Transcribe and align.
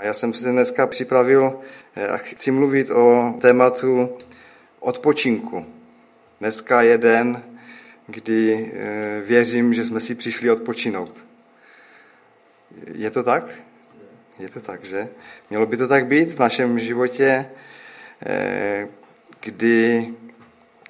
A 0.00 0.04
já 0.04 0.14
jsem 0.14 0.32
si 0.34 0.50
dneska 0.50 0.86
připravil 0.86 1.60
eh, 1.96 2.08
a 2.08 2.16
chci 2.16 2.50
mluvit 2.50 2.90
o 2.90 3.34
tématu 3.40 4.16
odpočinku. 4.78 5.66
Dneska 6.40 6.82
je 6.82 6.98
den, 6.98 7.42
kdy 8.06 8.70
eh, 8.74 9.20
věřím, 9.26 9.74
že 9.74 9.84
jsme 9.84 10.00
si 10.00 10.14
přišli 10.14 10.50
odpočinout. 10.50 11.26
Je 12.94 13.10
to 13.10 13.22
tak? 13.22 13.44
Je 14.38 14.48
to 14.48 14.60
tak, 14.60 14.84
že? 14.84 15.08
Mělo 15.50 15.66
by 15.66 15.76
to 15.76 15.88
tak 15.88 16.06
být 16.06 16.30
v 16.30 16.38
našem 16.38 16.78
životě, 16.78 17.46
eh, 18.26 18.88
kdy 19.40 20.08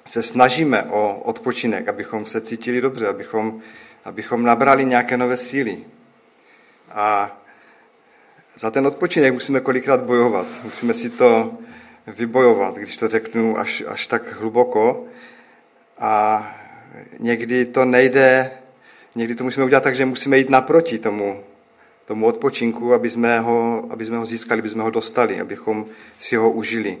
se 0.05 0.23
snažíme 0.23 0.83
o 0.83 1.19
odpočinek, 1.19 1.87
abychom 1.87 2.25
se 2.25 2.41
cítili 2.41 2.81
dobře, 2.81 3.07
abychom, 3.07 3.61
abychom 4.05 4.43
nabrali 4.43 4.85
nějaké 4.85 5.17
nové 5.17 5.37
síly. 5.37 5.77
A 6.89 7.37
za 8.55 8.71
ten 8.71 8.87
odpočinek 8.87 9.33
musíme 9.33 9.59
kolikrát 9.59 10.03
bojovat. 10.03 10.47
Musíme 10.63 10.93
si 10.93 11.09
to 11.09 11.57
vybojovat, 12.07 12.75
když 12.75 12.97
to 12.97 13.07
řeknu 13.07 13.59
až, 13.59 13.83
až 13.87 14.07
tak 14.07 14.33
hluboko. 14.33 15.05
A 15.97 16.55
někdy 17.19 17.65
to 17.65 17.85
nejde, 17.85 18.51
někdy 19.15 19.35
to 19.35 19.43
musíme 19.43 19.65
udělat 19.65 19.83
tak, 19.83 19.95
že 19.95 20.05
musíme 20.05 20.37
jít 20.37 20.49
naproti 20.49 20.99
tomu, 20.99 21.43
tomu 22.05 22.25
odpočinku, 22.25 22.93
aby 22.93 23.09
jsme, 23.09 23.39
ho, 23.39 23.87
aby 23.89 24.05
jsme 24.05 24.17
ho 24.17 24.25
získali, 24.25 24.59
aby 24.59 24.69
jsme 24.69 24.83
ho 24.83 24.89
dostali, 24.89 25.41
abychom 25.41 25.85
si 26.19 26.35
ho 26.35 26.51
užili. 26.51 26.97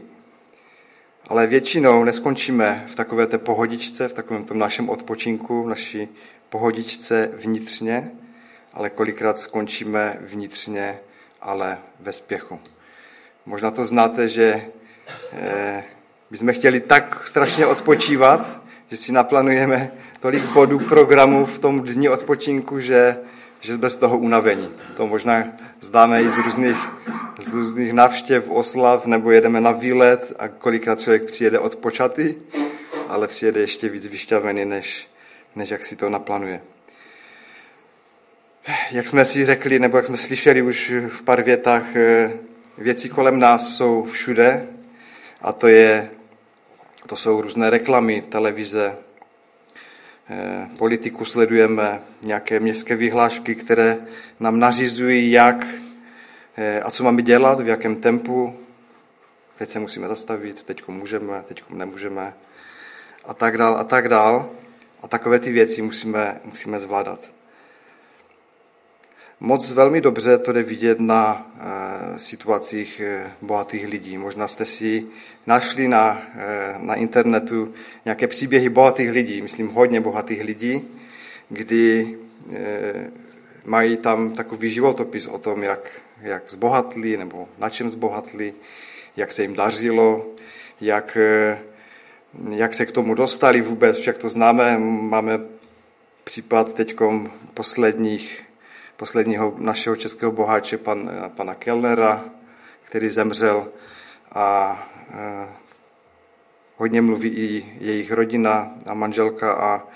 Ale 1.27 1.47
většinou 1.47 2.03
neskončíme 2.03 2.83
v 2.87 2.95
takové 2.95 3.27
té 3.27 3.37
pohodičce, 3.37 4.07
v 4.07 4.13
takovém 4.13 4.43
tom 4.43 4.59
našem 4.59 4.89
odpočinku, 4.89 5.63
v 5.63 5.69
naší 5.69 6.07
pohodičce 6.49 7.31
vnitřně, 7.33 8.11
ale 8.73 8.89
kolikrát 8.89 9.39
skončíme 9.39 10.17
vnitřně, 10.21 10.99
ale 11.41 11.77
ve 11.99 12.13
spěchu. 12.13 12.59
Možná 13.45 13.71
to 13.71 13.85
znáte, 13.85 14.27
že 14.27 14.61
eh, 15.33 15.83
bychom 16.31 16.53
chtěli 16.53 16.79
tak 16.79 17.27
strašně 17.27 17.65
odpočívat, 17.65 18.59
že 18.89 18.97
si 18.97 19.11
naplánujeme 19.11 19.91
tolik 20.19 20.43
bodů 20.43 20.79
programu 20.79 21.45
v 21.45 21.59
tom 21.59 21.81
dni 21.81 22.09
odpočinku, 22.09 22.79
že, 22.79 23.17
že 23.59 23.77
bez 23.77 23.95
toho 23.95 24.17
unavení. 24.17 24.69
To 24.97 25.07
možná 25.07 25.43
zdáme 25.79 26.23
i 26.23 26.29
z 26.29 26.37
různých, 26.37 26.77
z 27.39 27.53
různých 27.53 27.93
návštěv, 27.93 28.49
oslav, 28.49 29.05
nebo 29.05 29.31
jedeme 29.31 29.61
na 29.61 29.71
výlet 29.71 30.33
a 30.39 30.47
kolikrát 30.47 30.99
člověk 30.99 31.25
přijede 31.25 31.59
odpočatý, 31.59 32.35
ale 33.07 33.27
přijede 33.27 33.61
ještě 33.61 33.89
víc 33.89 34.07
vyšťavený, 34.07 34.65
než, 34.65 35.09
než 35.55 35.69
jak 35.69 35.85
si 35.85 35.95
to 35.95 36.09
naplánuje. 36.09 36.61
Jak 38.91 39.07
jsme 39.07 39.25
si 39.25 39.45
řekli, 39.45 39.79
nebo 39.79 39.97
jak 39.97 40.05
jsme 40.05 40.17
slyšeli 40.17 40.61
už 40.61 40.93
v 41.07 41.21
pár 41.21 41.41
větách, 41.41 41.95
eh, 41.95 42.31
věci 42.77 43.09
kolem 43.09 43.39
nás 43.39 43.75
jsou 43.75 44.03
všude 44.03 44.67
a 45.41 45.53
to, 45.53 45.67
je, 45.67 46.09
to 47.07 47.15
jsou 47.15 47.41
různé 47.41 47.69
reklamy, 47.69 48.21
televize, 48.21 48.95
eh, 50.29 50.69
politiku 50.77 51.25
sledujeme, 51.25 52.01
nějaké 52.21 52.59
městské 52.59 52.95
vyhlášky, 52.95 53.55
které 53.55 53.97
nám 54.39 54.59
nařizují, 54.59 55.31
jak 55.31 55.67
eh, 56.57 56.81
a 56.81 56.91
co 56.91 57.03
máme 57.03 57.21
dělat, 57.21 57.59
v 57.59 57.67
jakém 57.67 57.95
tempu. 57.95 58.59
Teď 59.57 59.69
se 59.69 59.79
musíme 59.79 60.07
zastavit, 60.07 60.63
teď 60.63 60.87
můžeme, 60.87 61.43
teď 61.47 61.63
nemůžeme 61.69 62.33
a 63.25 63.33
tak 63.33 63.57
dál 63.57 63.77
a 63.77 63.83
tak 63.83 64.09
dál. 64.09 64.49
A 65.01 65.07
takové 65.07 65.39
ty 65.39 65.51
věci 65.51 65.81
musíme, 65.81 66.39
musíme 66.45 66.79
zvládat. 66.79 67.40
Moc 69.43 69.71
velmi 69.71 70.01
dobře 70.01 70.37
to 70.37 70.51
jde 70.51 70.63
vidět 70.63 70.99
na 70.99 71.51
e, 71.59 72.19
situacích 72.19 72.99
e, 72.99 73.31
bohatých 73.41 73.87
lidí. 73.87 74.17
Možná 74.17 74.47
jste 74.47 74.65
si 74.65 75.07
našli 75.47 75.87
na, 75.87 76.21
e, 76.35 76.75
na 76.77 76.95
internetu 76.95 77.73
nějaké 78.05 78.27
příběhy 78.27 78.69
bohatých 78.69 79.11
lidí, 79.11 79.41
myslím 79.41 79.67
hodně 79.67 80.01
bohatých 80.01 80.43
lidí, 80.43 80.81
kdy 81.49 82.17
mají 83.65 83.97
tam 83.97 84.31
takový 84.31 84.69
životopis 84.69 85.27
o 85.27 85.37
tom, 85.37 85.63
jak, 85.63 85.91
jak 86.21 86.51
zbohatli 86.51 87.17
nebo 87.17 87.49
na 87.57 87.69
čem 87.69 87.89
zbohatli, 87.89 88.53
jak 89.17 89.31
se 89.31 89.41
jim 89.41 89.53
dařilo, 89.53 90.27
jak, 90.81 91.17
jak 92.49 92.73
se 92.73 92.85
k 92.85 92.91
tomu 92.91 93.13
dostali 93.13 93.61
vůbec, 93.61 93.97
však 93.97 94.17
to 94.17 94.29
známe, 94.29 94.77
máme 94.79 95.39
případ 96.23 96.73
teď 96.73 96.95
posledních 97.53 98.50
posledního 99.01 99.53
našeho 99.57 99.95
českého 99.95 100.31
boháče, 100.31 100.77
pan, 100.77 101.11
pana 101.35 101.55
Kellnera, 101.55 102.25
který 102.83 103.09
zemřel 103.09 103.71
a 104.31 104.77
eh, 105.09 105.47
hodně 106.77 107.01
mluví 107.01 107.29
i 107.29 107.77
jejich 107.79 108.11
rodina 108.11 108.73
a 108.85 108.93
manželka 108.93 109.53
a 109.53 109.87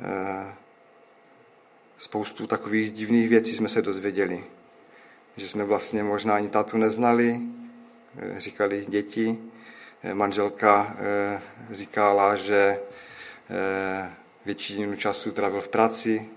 eh, 0.00 0.54
spoustu 1.98 2.46
takových 2.46 2.92
divných 2.92 3.28
věcí 3.28 3.54
jsme 3.54 3.68
se 3.68 3.82
dozvěděli. 3.82 4.44
Že 5.36 5.48
jsme 5.48 5.64
vlastně 5.64 6.02
možná 6.02 6.34
ani 6.34 6.48
tátu 6.48 6.76
neznali, 6.76 7.40
eh, 8.18 8.40
říkali 8.40 8.86
děti. 8.88 9.38
Manželka 10.12 10.96
říkala, 11.70 12.36
že 12.36 12.80
většinu 14.44 14.96
času 14.96 15.32
trávil 15.32 15.60
v 15.60 15.68
práci, 15.68 16.28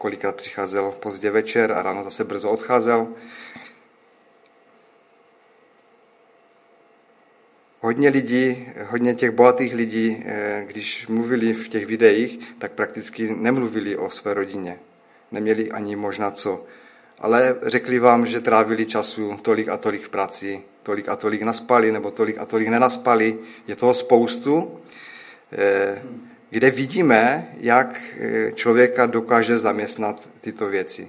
kolikrát 0.00 0.36
přicházel 0.36 0.92
pozdě 1.00 1.30
večer 1.30 1.72
a 1.72 1.82
ráno 1.82 2.04
zase 2.04 2.24
brzo 2.24 2.50
odcházel. 2.50 3.08
Hodně 7.80 8.08
lidí, 8.08 8.68
hodně 8.86 9.14
těch 9.14 9.30
bohatých 9.30 9.74
lidí, 9.74 10.24
eh, 10.26 10.64
když 10.66 11.06
mluvili 11.06 11.52
v 11.52 11.68
těch 11.68 11.86
videích, 11.86 12.38
tak 12.58 12.72
prakticky 12.72 13.34
nemluvili 13.36 13.96
o 13.96 14.10
své 14.10 14.34
rodině. 14.34 14.78
Neměli 15.32 15.70
ani 15.70 15.96
možná 15.96 16.30
co. 16.30 16.64
Ale 17.18 17.58
řekli 17.62 17.98
vám, 17.98 18.26
že 18.26 18.40
trávili 18.40 18.86
času 18.86 19.36
tolik 19.42 19.68
a 19.68 19.76
tolik 19.76 20.02
v 20.02 20.08
práci, 20.08 20.62
tolik 20.82 21.08
a 21.08 21.16
tolik 21.16 21.42
naspali, 21.42 21.92
nebo 21.92 22.10
tolik 22.10 22.38
a 22.38 22.46
tolik 22.46 22.68
nenaspali. 22.68 23.38
Je 23.66 23.76
toho 23.76 23.94
spoustu. 23.94 24.80
Eh, 25.52 26.02
kde 26.50 26.70
vidíme, 26.70 27.48
jak 27.56 28.00
eh, 28.18 28.52
člověka 28.52 29.06
dokáže 29.06 29.58
zaměstnat 29.58 30.28
tyto 30.40 30.68
věci. 30.68 31.08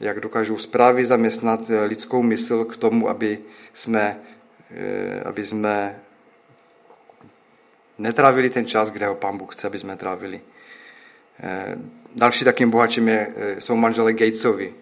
Jak 0.00 0.20
dokážou 0.20 0.58
zprávy 0.58 1.04
zaměstnat 1.04 1.70
eh, 1.70 1.84
lidskou 1.84 2.22
mysl 2.22 2.64
k 2.64 2.76
tomu, 2.76 3.08
aby 3.08 3.38
jsme, 3.72 4.20
eh, 4.70 5.20
aby 5.24 5.44
jsme 5.44 6.00
netrávili 7.98 8.50
ten 8.50 8.66
čas, 8.66 8.90
kde 8.90 9.06
ho 9.06 9.14
pán 9.14 9.38
Bůh 9.38 9.54
chce, 9.54 9.66
aby 9.66 9.78
jsme 9.78 9.96
trávili. 9.96 10.40
Další 12.16 12.44
takým 12.44 12.70
bohačem 12.70 13.08
je, 13.08 13.34
jsou 13.58 13.76
manželé 13.76 14.12
Gatesovi, 14.12 14.74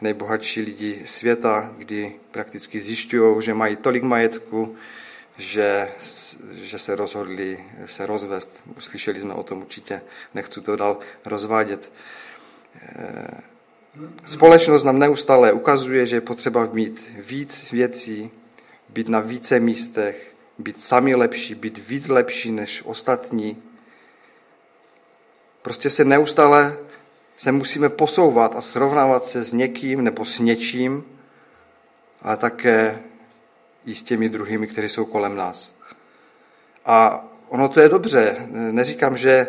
nejbohatší 0.00 0.60
lidi 0.60 1.00
světa, 1.04 1.72
kdy 1.78 2.12
prakticky 2.30 2.80
zjišťují, 2.80 3.42
že 3.42 3.54
mají 3.54 3.76
tolik 3.76 4.02
majetku, 4.02 4.76
že, 5.38 5.92
že 6.52 6.78
se 6.78 6.96
rozhodli 6.96 7.64
se 7.86 8.06
rozvést. 8.06 8.62
Slyšeli 8.78 9.20
jsme 9.20 9.34
o 9.34 9.42
tom 9.42 9.58
určitě, 9.58 10.02
nechci 10.34 10.60
to 10.60 10.76
dál 10.76 10.98
rozvádět. 11.24 11.92
Eh, 12.82 13.40
společnost 14.26 14.84
nám 14.84 14.98
neustále 14.98 15.52
ukazuje, 15.52 16.06
že 16.06 16.16
je 16.16 16.20
potřeba 16.20 16.68
mít 16.72 17.12
víc 17.16 17.72
věcí, 17.72 18.30
být 18.88 19.08
na 19.08 19.20
více 19.20 19.60
místech, 19.60 20.34
být 20.58 20.82
sami 20.82 21.14
lepší, 21.14 21.54
být 21.54 21.88
víc 21.88 22.08
lepší 22.08 22.52
než 22.52 22.82
ostatní. 22.84 23.62
Prostě 25.62 25.90
se 25.90 26.04
neustále 26.04 26.76
se 27.36 27.52
musíme 27.52 27.88
posouvat 27.88 28.56
a 28.56 28.60
srovnávat 28.60 29.26
se 29.26 29.44
s 29.44 29.52
někým 29.52 30.04
nebo 30.04 30.24
s 30.24 30.38
něčím, 30.38 31.04
ale 32.22 32.36
také 32.36 33.02
i 33.86 33.94
s 33.94 34.02
těmi 34.02 34.28
druhými, 34.28 34.66
kteří 34.66 34.88
jsou 34.88 35.04
kolem 35.04 35.36
nás. 35.36 35.74
A 36.84 37.24
ono 37.48 37.68
to 37.68 37.80
je 37.80 37.88
dobře. 37.88 38.36
Neříkám, 38.50 39.16
že, 39.16 39.48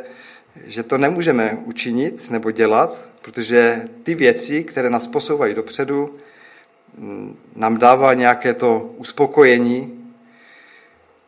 že 0.66 0.84
to 0.84 0.98
nemůžeme 0.98 1.58
učinit 1.66 2.32
nebo 2.32 2.52
dělat, 2.52 3.10
protože 3.22 3.90
ty 4.04 4.16
věci, 4.16 4.64
které 4.64 4.90
nás 4.90 5.08
posouvají 5.08 5.54
dopředu, 5.54 6.16
nám 7.56 7.78
dává 7.78 8.14
nějaké 8.14 8.54
to 8.54 8.94
uspokojení, 8.98 10.00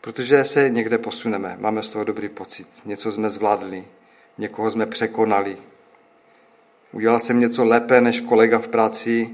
protože 0.01 0.43
se 0.43 0.69
někde 0.69 0.97
posuneme. 0.97 1.57
Máme 1.59 1.83
z 1.83 1.89
toho 1.89 2.03
dobrý 2.03 2.29
pocit. 2.29 2.67
Něco 2.85 3.11
jsme 3.11 3.29
zvládli, 3.29 3.85
někoho 4.37 4.71
jsme 4.71 4.85
překonali. 4.85 5.57
Udělal 6.91 7.19
jsem 7.19 7.39
něco 7.39 7.65
lépe 7.65 8.01
než 8.01 8.21
kolega 8.21 8.59
v 8.59 8.67
práci, 8.67 9.29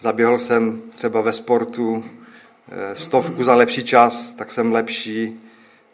zaběhl 0.00 0.38
jsem 0.38 0.82
třeba 0.94 1.20
ve 1.20 1.32
sportu, 1.32 2.04
stovku 2.94 3.44
za 3.44 3.54
lepší 3.54 3.84
čas, 3.84 4.32
tak 4.32 4.52
jsem 4.52 4.72
lepší. 4.72 5.40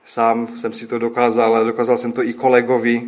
Sám 0.04 0.56
jsem 0.56 0.72
si 0.72 0.86
to 0.86 0.98
dokázal, 0.98 1.56
ale 1.56 1.64
dokázal 1.64 1.98
jsem 1.98 2.12
to 2.12 2.22
i 2.22 2.32
kolegovi. 2.32 3.02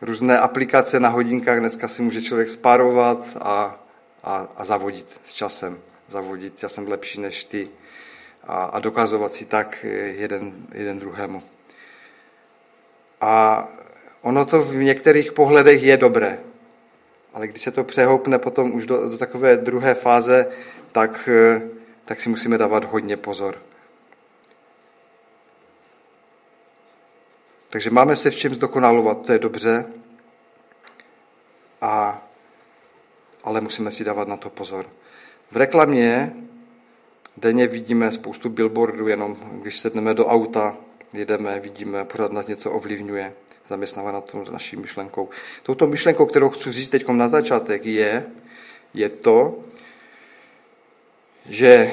Různé 0.00 0.38
aplikace 0.38 1.00
na 1.00 1.08
hodinkách, 1.08 1.58
dneska 1.58 1.88
si 1.88 2.02
může 2.02 2.22
člověk 2.22 2.50
spárovat 2.50 3.36
a, 3.40 3.84
a, 4.24 4.48
a 4.56 4.64
zavodit 4.64 5.20
s 5.24 5.34
časem. 5.34 5.78
Zavodit, 6.08 6.62
já 6.62 6.68
jsem 6.68 6.88
lepší 6.88 7.20
než 7.20 7.44
ty 7.44 7.68
a, 8.44 8.64
a 8.64 8.78
dokazovat 8.80 9.32
si 9.32 9.44
tak 9.44 9.84
jeden, 10.16 10.52
jeden 10.74 10.98
druhému. 10.98 11.42
A 13.20 13.68
ono 14.22 14.44
to 14.44 14.62
v 14.62 14.76
některých 14.76 15.32
pohledech 15.32 15.82
je 15.82 15.96
dobré, 15.96 16.38
ale 17.32 17.48
když 17.48 17.62
se 17.62 17.70
to 17.70 17.84
přehoupne 17.84 18.38
potom 18.38 18.74
už 18.74 18.86
do, 18.86 19.08
do 19.08 19.18
takové 19.18 19.56
druhé 19.56 19.94
fáze, 19.94 20.46
tak, 20.94 21.28
tak 22.04 22.20
si 22.20 22.28
musíme 22.28 22.58
dávat 22.58 22.84
hodně 22.84 23.16
pozor. 23.16 23.58
Takže 27.68 27.90
máme 27.90 28.16
se 28.16 28.30
v 28.30 28.36
čem 28.36 28.54
zdokonalovat, 28.54 29.26
to 29.26 29.32
je 29.32 29.38
dobře, 29.38 29.86
a, 31.80 32.22
ale 33.44 33.60
musíme 33.60 33.90
si 33.90 34.04
dávat 34.04 34.28
na 34.28 34.36
to 34.36 34.50
pozor. 34.50 34.86
V 35.50 35.56
reklamě 35.56 36.36
denně 37.36 37.66
vidíme 37.66 38.12
spoustu 38.12 38.48
billboardů, 38.48 39.08
jenom 39.08 39.36
když 39.60 39.78
sedneme 39.78 40.14
do 40.14 40.26
auta, 40.26 40.76
jedeme, 41.12 41.60
vidíme, 41.60 42.04
pořád 42.04 42.32
nás 42.32 42.46
něco 42.46 42.70
ovlivňuje, 42.70 43.34
zaměstnává 43.68 44.12
na 44.12 44.20
tom 44.20 44.46
naší 44.50 44.76
myšlenkou. 44.76 45.28
Touto 45.62 45.86
myšlenkou, 45.86 46.26
kterou 46.26 46.50
chci 46.50 46.72
říct 46.72 46.88
teď 46.88 47.08
na 47.08 47.28
začátek, 47.28 47.86
je, 47.86 48.26
je 48.94 49.08
to, 49.08 49.64
že 51.46 51.90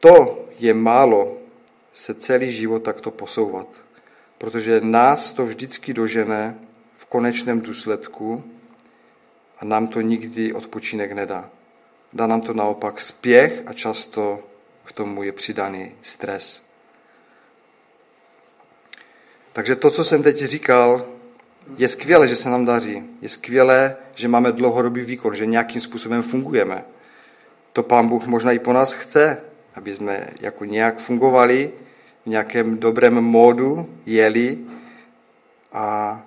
to 0.00 0.44
je 0.58 0.74
málo 0.74 1.38
se 1.92 2.14
celý 2.14 2.50
život 2.50 2.82
takto 2.82 3.10
posouvat 3.10 3.68
protože 4.42 4.80
nás 4.80 5.32
to 5.32 5.46
vždycky 5.46 5.94
dožene 5.94 6.58
v 6.96 7.04
konečném 7.04 7.60
důsledku 7.60 8.44
a 9.58 9.64
nám 9.64 9.88
to 9.88 10.00
nikdy 10.00 10.52
odpočinek 10.52 11.12
nedá. 11.12 11.50
Dá 12.12 12.26
nám 12.26 12.40
to 12.40 12.54
naopak 12.54 13.00
spěch 13.00 13.62
a 13.66 13.72
často 13.72 14.42
k 14.84 14.92
tomu 14.92 15.22
je 15.22 15.32
přidaný 15.32 15.92
stres. 16.02 16.62
Takže 19.52 19.76
to, 19.76 19.90
co 19.90 20.04
jsem 20.04 20.22
teď 20.22 20.36
říkal, 20.38 21.06
je 21.76 21.88
skvělé, 21.88 22.28
že 22.28 22.36
se 22.36 22.50
nám 22.50 22.64
daří. 22.64 23.04
Je 23.20 23.28
skvělé, 23.28 23.96
že 24.14 24.28
máme 24.28 24.52
dlouhodobý 24.52 25.04
výkon, 25.04 25.34
že 25.34 25.46
nějakým 25.46 25.80
způsobem 25.80 26.22
fungujeme. 26.22 26.84
To 27.72 27.82
pán 27.82 28.08
Bůh 28.08 28.26
možná 28.26 28.52
i 28.52 28.58
po 28.58 28.72
nás 28.72 28.92
chce, 28.92 29.40
aby 29.74 29.94
jsme 29.94 30.26
jako 30.40 30.64
nějak 30.64 30.98
fungovali 30.98 31.72
v 32.24 32.26
nějakém 32.26 32.78
dobrém 32.78 33.20
módu 33.20 33.90
jeli 34.06 34.58
a 35.72 36.22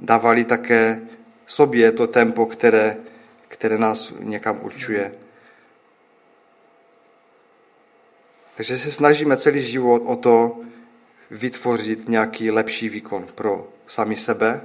dávali 0.00 0.44
také 0.44 1.00
sobě 1.46 1.92
to 1.92 2.06
tempo, 2.06 2.46
které, 2.46 2.96
které 3.48 3.78
nás 3.78 4.14
někam 4.20 4.58
určuje. 4.62 5.14
Takže 8.56 8.78
se 8.78 8.92
snažíme 8.92 9.36
celý 9.36 9.62
život 9.62 10.02
o 10.06 10.16
to 10.16 10.60
vytvořit 11.30 12.08
nějaký 12.08 12.50
lepší 12.50 12.88
výkon 12.88 13.26
pro 13.34 13.68
sami 13.86 14.16
sebe, 14.16 14.60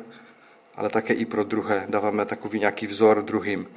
ale 0.75 0.89
také 0.89 1.13
i 1.13 1.25
pro 1.25 1.43
druhé. 1.43 1.85
Dáváme 1.89 2.25
takový 2.25 2.59
nějaký 2.59 2.87
vzor 2.87 3.23
druhým. 3.23 3.67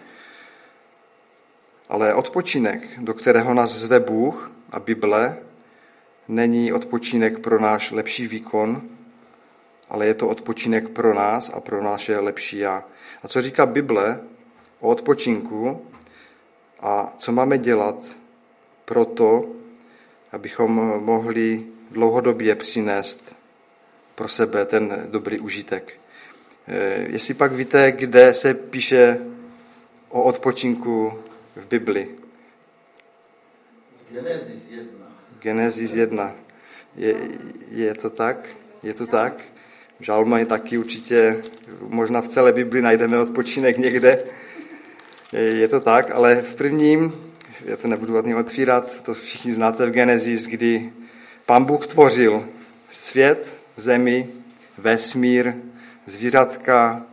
Ale 1.93 2.15
odpočinek, 2.15 2.89
do 2.99 3.15
kterého 3.15 3.55
nás 3.55 3.71
zve 3.71 4.01
Bůh 4.01 4.53
a 4.71 4.81
Bible, 4.81 5.39
není 6.29 6.73
odpočinek 6.73 7.39
pro 7.39 7.61
náš 7.61 7.91
lepší 7.91 8.27
výkon, 8.27 8.83
ale 9.89 10.07
je 10.07 10.15
to 10.15 10.29
odpočinek 10.29 10.89
pro 10.89 11.15
nás 11.15 11.51
a 11.55 11.61
pro 11.61 11.83
naše 11.83 12.19
lepší 12.19 12.59
já. 12.59 12.85
A 13.23 13.29
co 13.29 13.43
říká 13.43 13.67
Bible 13.67 14.21
o 14.81 14.89
odpočinku 14.89 15.87
a 16.81 17.15
co 17.19 17.33
máme 17.33 17.59
dělat 17.59 17.97
pro 18.85 19.05
to, 19.05 19.45
abychom 20.33 20.71
mohli 21.05 21.67
dlouhodobě 21.91 22.55
přinést 22.55 23.37
pro 24.15 24.29
sebe 24.29 24.65
ten 24.65 25.07
dobrý 25.11 25.41
užitek. 25.41 26.01
Eh, 26.69 27.07
jestli 27.09 27.35
pak 27.35 27.53
víte, 27.53 27.93
kde 27.93 28.35
se 28.35 28.55
píše 28.55 29.19
o 30.09 30.23
odpočinku 30.23 31.13
v 31.57 31.67
Bibli. 31.67 32.09
Genesis 34.11 34.71
1. 34.71 34.87
Genesis 35.41 35.95
1. 35.95 36.35
Je, 36.97 37.15
je 37.71 37.95
to 37.95 38.11
tak? 38.11 38.47
Je 38.83 38.95
to 38.95 39.07
tak? 39.07 39.43
Žalma 40.01 40.45
taky 40.45 40.79
určitě, 40.79 41.43
možná 41.81 42.21
v 42.21 42.29
celé 42.29 42.53
Bibli 42.53 42.83
najdeme 42.83 43.19
odpočinek 43.19 43.79
někde. 43.79 44.25
Je 45.33 45.69
to 45.69 45.81
tak, 45.81 46.11
ale 46.11 46.43
v 46.43 46.55
prvním, 46.55 47.13
já 47.65 47.77
to 47.77 47.89
nebudu 47.89 48.19
od 48.19 48.27
otvírat, 48.27 49.01
to 49.01 49.15
všichni 49.15 49.53
znáte 49.53 49.87
v 49.87 49.91
Genesis, 49.91 50.47
kdy 50.47 50.93
pán 51.47 51.65
Bůh 51.65 51.87
tvořil 51.87 52.49
svět, 52.91 53.59
zemi, 53.77 54.29
vesmír, 54.79 55.55
zvířatka, 56.07 57.07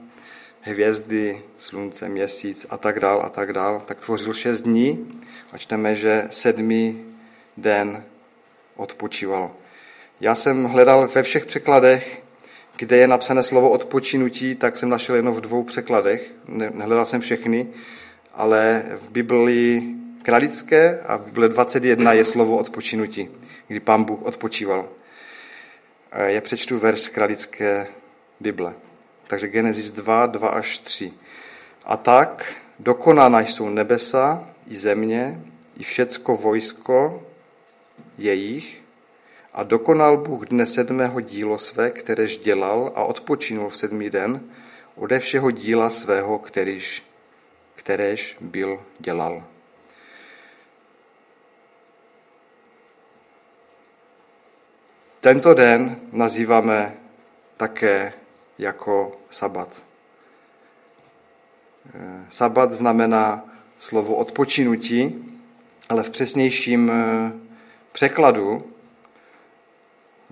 hvězdy, 0.62 1.42
slunce, 1.62 2.10
měsíc 2.10 2.66
a 2.70 2.78
tak 2.78 3.00
dál 3.00 3.22
a 3.26 3.30
tak 3.30 3.54
dál, 3.54 3.82
tak 3.86 3.98
tvořil 3.98 4.34
šest 4.34 4.62
dní 4.62 5.22
a 5.52 5.58
čteme, 5.58 5.96
že 5.96 6.28
sedmý 6.32 7.06
den 7.58 8.04
odpočíval. 8.76 9.52
Já 10.22 10.36
jsem 10.36 10.64
hledal 10.64 11.08
ve 11.08 11.24
všech 11.24 11.46
překladech, 11.46 12.24
kde 12.76 12.98
je 12.98 13.08
napsané 13.08 13.44
slovo 13.44 13.70
odpočinutí, 13.70 14.56
tak 14.56 14.78
jsem 14.78 14.90
našel 14.90 15.16
jenom 15.16 15.34
v 15.34 15.42
dvou 15.42 15.64
překladech. 15.64 16.32
Nehledal 16.48 17.06
jsem 17.06 17.22
všechny, 17.22 17.68
ale 18.34 18.84
v 18.96 19.12
Bibli 19.12 19.84
kralické 20.24 21.00
a 21.00 21.18
v 21.18 21.26
Bibli 21.26 21.50
21 21.50 22.14
je 22.14 22.26
slovo 22.26 22.58
odpočinutí, 22.58 23.30
kdy 23.68 23.80
pán 23.80 24.04
Bůh 24.04 24.22
odpočíval. 24.22 24.90
Já 26.16 26.42
přečtu 26.42 26.80
verš 26.80 27.10
kralické 27.10 27.88
Bible. 28.40 28.74
Takže 29.28 29.48
Genesis 29.48 29.92
2, 29.92 30.26
2 30.26 30.50
až 30.50 30.80
3. 30.80 31.14
A 31.86 31.98
tak 31.98 32.54
dokonána 32.80 33.40
jsou 33.40 33.70
nebesa 33.70 34.50
i 34.68 34.76
země, 34.76 35.42
i 35.78 35.84
všecko 35.84 36.36
vojsko 36.36 37.24
jejich 38.18 38.82
a 39.54 39.64
dokonal 39.64 40.18
Bůh 40.18 40.46
dne 40.48 40.68
sedmého 40.68 41.22
dílo 41.22 41.58
své, 41.58 41.92
kteréž 41.92 42.38
dělal 42.38 42.92
a 42.96 43.04
odpočinul 43.04 43.70
v 43.70 43.78
sedmý 43.78 44.10
den 44.10 44.50
ode 44.96 45.20
všeho 45.20 45.52
díla 45.52 45.90
svého, 45.90 46.40
kterýž, 46.40 47.04
kteréž 47.76 48.38
byl 48.42 48.84
dělal. 49.00 49.44
Tento 55.22 55.54
den 55.54 56.00
nazýváme 56.12 56.98
také 57.58 58.14
jako 58.58 59.20
sabat. 59.30 59.89
Sabat 62.30 62.74
znamená 62.74 63.46
slovo 63.80 64.16
odpočinutí, 64.16 65.26
ale 65.90 66.04
v 66.04 66.10
přesnějším 66.10 66.92
překladu 67.92 68.64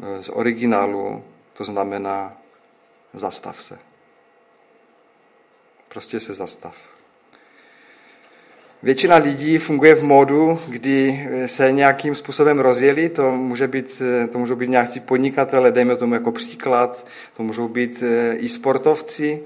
eh, 0.04 0.24
z 0.24 0.30
originálu 0.30 1.24
to 1.54 1.66
znamená 1.66 2.38
zastav 3.14 3.62
se. 3.62 3.80
Prostě 5.90 6.20
se 6.20 6.34
zastav. 6.34 6.76
Většina 8.84 9.16
lidí 9.16 9.58
funguje 9.58 9.96
v 9.96 10.04
módu, 10.04 10.60
kdy 10.68 11.28
eh, 11.30 11.48
se 11.48 11.72
nějakým 11.72 12.16
způsobem 12.16 12.60
rozjeli, 12.60 13.10
to, 13.10 13.32
může 13.32 13.68
být, 13.68 14.02
eh, 14.02 14.28
to 14.28 14.40
můžou 14.40 14.56
být 14.56 14.70
nějací 14.70 15.00
podnikatele, 15.00 15.72
dejme 15.72 15.96
tomu 15.96 16.14
jako 16.14 16.32
příklad, 16.32 17.08
to 17.34 17.44
můžou 17.44 17.68
být 17.68 18.04
i 18.38 18.50
sportovci, 18.50 19.44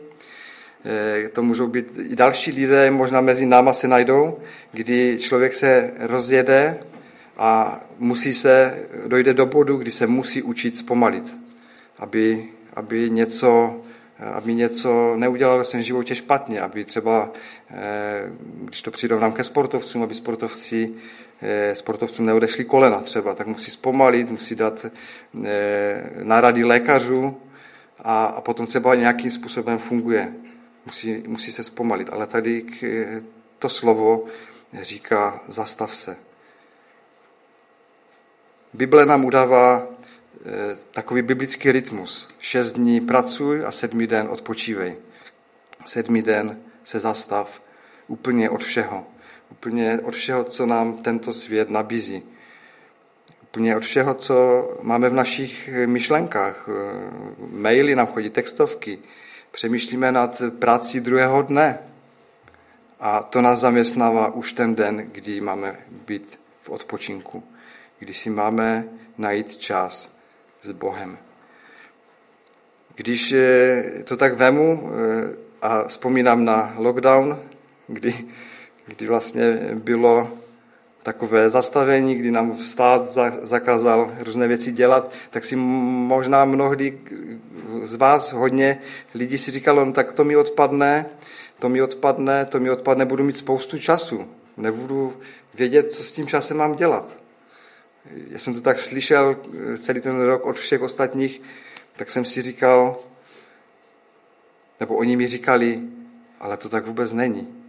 to 1.34 1.44
můžou 1.44 1.68
být 1.68 1.86
i 2.10 2.16
další 2.16 2.52
lidé, 2.52 2.92
možná 2.92 3.22
mezi 3.22 3.46
náma 3.46 3.74
se 3.74 3.88
najdou, 3.88 4.38
kdy 4.72 5.18
člověk 5.20 5.56
se 5.56 5.92
rozjede 6.00 6.78
a 7.38 7.82
musí 8.00 8.34
se, 8.34 8.78
dojde 9.08 9.34
do 9.34 9.46
bodu, 9.46 9.78
kdy 9.78 9.92
se 9.92 10.08
musí 10.08 10.42
učit 10.42 10.78
zpomalit, 10.78 11.38
aby, 12.00 12.50
aby 12.74 13.10
něco 13.10 13.82
aby 14.22 14.56
něco 14.56 15.16
neudělal 15.16 15.58
ve 15.58 15.64
svém 15.64 15.82
životě 15.82 16.16
špatně, 16.16 16.62
aby 16.62 16.86
třeba, 16.86 17.32
eh, 17.70 18.32
když 18.64 18.82
to 18.82 18.92
přirovnám 18.92 19.32
ke 19.32 19.44
sportovcům, 19.44 20.04
aby 20.04 20.14
sportovci, 20.14 20.94
eh, 21.42 21.76
sportovcům 21.76 22.26
neodešli 22.26 22.66
kolena 22.66 23.02
třeba, 23.02 23.36
tak 23.36 23.48
musí 23.48 23.72
zpomalit, 23.72 24.30
musí 24.30 24.56
dát 24.56 24.86
eh, 25.46 26.04
nárady 26.24 26.64
lékařů 26.64 27.38
a, 28.00 28.26
a 28.26 28.42
potom 28.42 28.68
třeba 28.68 28.96
nějakým 28.96 29.32
způsobem 29.32 29.78
funguje. 29.78 30.34
Musí, 30.86 31.24
musí 31.28 31.52
se 31.52 31.64
zpomalit. 31.64 32.10
Ale 32.12 32.28
tady 32.28 32.66
to 33.60 33.70
slovo 33.70 34.26
říká 34.82 35.44
zastav 35.48 35.96
se. 35.96 36.18
Bible 38.74 39.06
nám 39.06 39.26
udává 39.26 39.88
eh, 39.88 40.78
takový 40.92 41.22
biblický 41.22 41.72
rytmus. 41.72 42.28
Šest 42.40 42.74
dní 42.74 43.02
pracuj 43.02 43.66
a 43.66 43.72
sedmý 43.72 44.08
den 44.08 44.28
odpočívej. 44.30 44.96
Sedmý 45.86 46.22
den 46.22 46.62
se 46.84 47.00
zastav 47.00 47.62
úplně 48.08 48.50
od 48.50 48.64
všeho. 48.64 49.08
úplně 49.52 50.00
od 50.04 50.16
všeho, 50.16 50.44
co 50.44 50.66
nám 50.66 50.98
tento 50.98 51.34
svět 51.34 51.70
nabízí. 51.70 52.24
Úplně 53.44 53.78
od 53.78 53.84
všeho, 53.84 54.14
co 54.14 54.70
máme 54.82 55.10
v 55.10 55.14
našich 55.14 55.70
myšlenkách. 55.86 56.70
Maily 57.38 57.96
nám 57.96 58.08
chodí, 58.08 58.30
textovky. 58.30 59.00
Přemýšlíme 59.52 60.12
nad 60.12 60.42
prací 60.60 61.00
druhého 61.00 61.42
dne. 61.42 61.80
A 63.00 63.24
to 63.24 63.42
nás 63.42 63.60
zaměstnává 63.60 64.34
už 64.34 64.54
ten 64.54 64.76
den, 64.76 65.10
kdy 65.12 65.42
máme 65.42 65.78
být 66.08 66.40
v 66.62 66.70
odpočinku. 66.70 67.44
Kdy 68.00 68.14
si 68.14 68.30
máme 68.30 68.86
najít 69.18 69.56
čas 69.56 70.16
s 70.62 70.72
Bohem. 70.72 71.18
Když 72.96 73.32
eh, 73.32 73.84
to 74.04 74.18
tak 74.18 74.34
vemu 74.34 74.84
eh, 74.84 75.36
a 75.62 75.88
vzpomínám 75.88 76.46
na 76.46 76.74
lockdown, 76.78 77.40
kdy, 77.88 78.26
kdy 78.86 79.08
vlastně 79.08 79.60
bylo 79.74 80.41
takové 81.04 81.50
zastavení, 81.50 82.16
kdy 82.16 82.32
nám 82.32 82.58
stát 82.58 83.10
zakázal 83.44 84.12
různé 84.20 84.48
věci 84.48 84.72
dělat, 84.72 85.14
tak 85.30 85.46
si 85.46 85.56
možná 85.56 86.46
mnohdy 86.46 87.00
z 87.84 87.96
vás 87.96 88.34
hodně 88.34 88.82
lidí 89.16 89.38
si 89.38 89.52
říkalo, 89.52 89.86
no 89.86 89.94
tak 89.94 90.12
to 90.12 90.24
mi 90.24 90.36
odpadne, 90.36 91.06
to 91.60 91.70
mi 91.70 91.82
odpadne, 91.82 92.46
to 92.46 92.60
mi 92.60 92.70
odpadne, 92.70 93.06
budu 93.06 93.24
mít 93.24 93.38
spoustu 93.38 93.78
času. 93.78 94.28
Nebudu 94.58 95.14
vědět, 95.54 95.92
co 95.92 96.04
s 96.04 96.12
tím 96.12 96.28
časem 96.28 96.58
mám 96.58 96.76
dělat. 96.76 97.18
Já 98.28 98.40
jsem 98.40 98.54
to 98.54 98.62
tak 98.62 98.80
slyšel 98.80 99.38
celý 99.78 100.02
ten 100.02 100.22
rok 100.22 100.46
od 100.46 100.60
všech 100.60 100.82
ostatních, 100.82 101.42
tak 101.96 102.12
jsem 102.12 102.26
si 102.26 102.42
říkal, 102.42 102.98
nebo 104.80 104.96
oni 104.96 105.16
mi 105.16 105.28
říkali, 105.28 105.80
ale 106.40 106.58
to 106.58 106.70
tak 106.70 106.88
vůbec 106.88 107.12
není. 107.12 107.61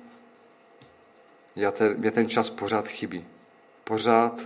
Já 1.56 1.70
ten, 1.70 1.94
mě 1.98 2.10
ten 2.10 2.28
čas 2.28 2.50
pořád 2.50 2.88
chybí. 2.88 3.26
Pořád 3.84 4.40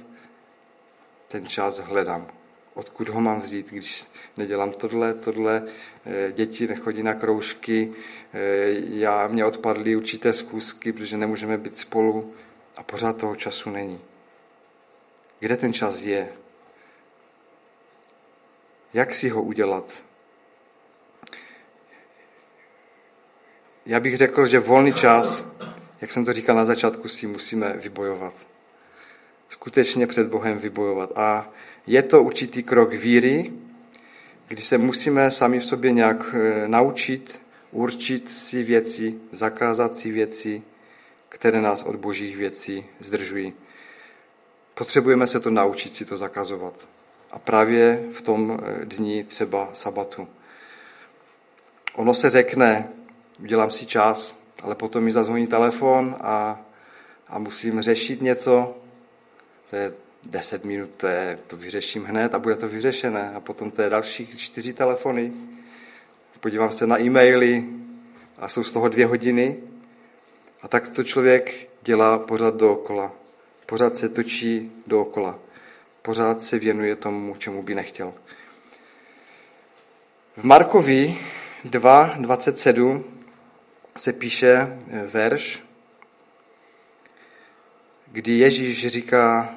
ten 1.28 1.46
čas 1.46 1.78
hledám. 1.78 2.26
Odkud 2.74 3.08
ho 3.08 3.20
mám 3.20 3.40
vzít, 3.40 3.70
když 3.70 4.06
nedělám 4.36 4.72
tohle, 4.72 5.14
tohle, 5.14 5.62
eh, 6.06 6.32
děti 6.32 6.66
nechodí 6.66 7.02
na 7.02 7.14
kroužky, 7.14 7.92
eh, 8.34 8.38
já, 8.88 9.26
mě 9.26 9.44
odpadly 9.44 9.96
určité 9.96 10.32
zkusky, 10.32 10.92
protože 10.92 11.16
nemůžeme 11.16 11.58
být 11.58 11.76
spolu 11.76 12.34
a 12.76 12.82
pořád 12.82 13.16
toho 13.16 13.36
času 13.36 13.70
není. 13.70 14.00
Kde 15.40 15.56
ten 15.56 15.72
čas 15.72 16.00
je? 16.00 16.28
Jak 18.94 19.14
si 19.14 19.28
ho 19.28 19.42
udělat? 19.42 20.02
Já 23.86 24.00
bych 24.00 24.16
řekl, 24.16 24.46
že 24.46 24.58
volný 24.58 24.92
čas, 24.92 25.56
jak 26.00 26.12
jsem 26.12 26.24
to 26.24 26.32
říkal 26.32 26.56
na 26.56 26.64
začátku, 26.64 27.08
si 27.08 27.26
musíme 27.26 27.72
vybojovat. 27.72 28.46
Skutečně 29.48 30.06
před 30.06 30.26
Bohem 30.26 30.58
vybojovat. 30.58 31.12
A 31.16 31.50
je 31.86 32.02
to 32.02 32.22
určitý 32.22 32.62
krok 32.62 32.92
víry, 32.92 33.52
kdy 34.48 34.62
se 34.62 34.78
musíme 34.78 35.30
sami 35.30 35.60
v 35.60 35.66
sobě 35.66 35.92
nějak 35.92 36.34
eh, 36.34 36.68
naučit, 36.68 37.40
určit 37.70 38.32
si 38.32 38.62
věci, 38.62 39.14
zakázat 39.30 39.96
si 39.96 40.12
věci, 40.12 40.62
které 41.28 41.62
nás 41.62 41.82
od 41.82 41.96
božích 41.96 42.36
věcí 42.36 42.84
zdržují. 43.00 43.52
Potřebujeme 44.74 45.26
se 45.26 45.40
to 45.40 45.50
naučit 45.50 45.94
si 45.94 46.04
to 46.04 46.16
zakazovat. 46.16 46.88
A 47.30 47.38
právě 47.38 48.04
v 48.12 48.22
tom 48.22 48.60
eh, 48.62 48.84
dní 48.84 49.24
třeba 49.24 49.70
sabatu. 49.72 50.28
Ono 51.94 52.14
se 52.14 52.30
řekne, 52.30 52.88
udělám 53.38 53.70
si 53.70 53.86
čas, 53.86 54.45
ale 54.62 54.74
potom 54.74 55.04
mi 55.04 55.12
zazvoní 55.12 55.46
telefon 55.46 56.16
a, 56.20 56.60
a 57.28 57.38
musím 57.38 57.80
řešit 57.80 58.22
něco, 58.22 58.76
to 59.70 59.76
je 59.76 59.92
10 60.30 60.64
minut, 60.64 60.90
to, 60.96 61.06
je, 61.06 61.38
to 61.46 61.56
vyřeším 61.56 62.04
hned 62.04 62.34
a 62.34 62.38
bude 62.38 62.56
to 62.56 62.68
vyřešené. 62.68 63.32
A 63.34 63.40
potom 63.40 63.70
to 63.70 63.82
je 63.82 63.90
dalších 63.90 64.38
čtyři 64.38 64.72
telefony. 64.72 65.32
Podívám 66.40 66.72
se 66.72 66.86
na 66.86 67.00
e-maily 67.00 67.64
a 68.38 68.48
jsou 68.48 68.64
z 68.64 68.72
toho 68.72 68.88
dvě 68.88 69.06
hodiny. 69.06 69.56
A 70.62 70.68
tak 70.68 70.88
to 70.88 71.04
člověk 71.04 71.68
dělá 71.82 72.18
pořád 72.18 72.54
dookola. 72.54 73.12
Pořád 73.66 73.96
se 73.96 74.08
točí 74.08 74.72
dookola. 74.86 75.38
Pořád 76.02 76.42
se 76.42 76.58
věnuje 76.58 76.96
tomu, 76.96 77.36
čemu 77.38 77.62
by 77.62 77.74
nechtěl. 77.74 78.14
V 80.36 80.44
Markovi 80.44 81.18
2.27 81.64 83.15
se 83.96 84.12
píše 84.12 84.52
eh, 84.88 85.06
verš, 85.12 85.62
kdy 88.12 88.38
Ježíš 88.38 88.86
říká 88.86 89.54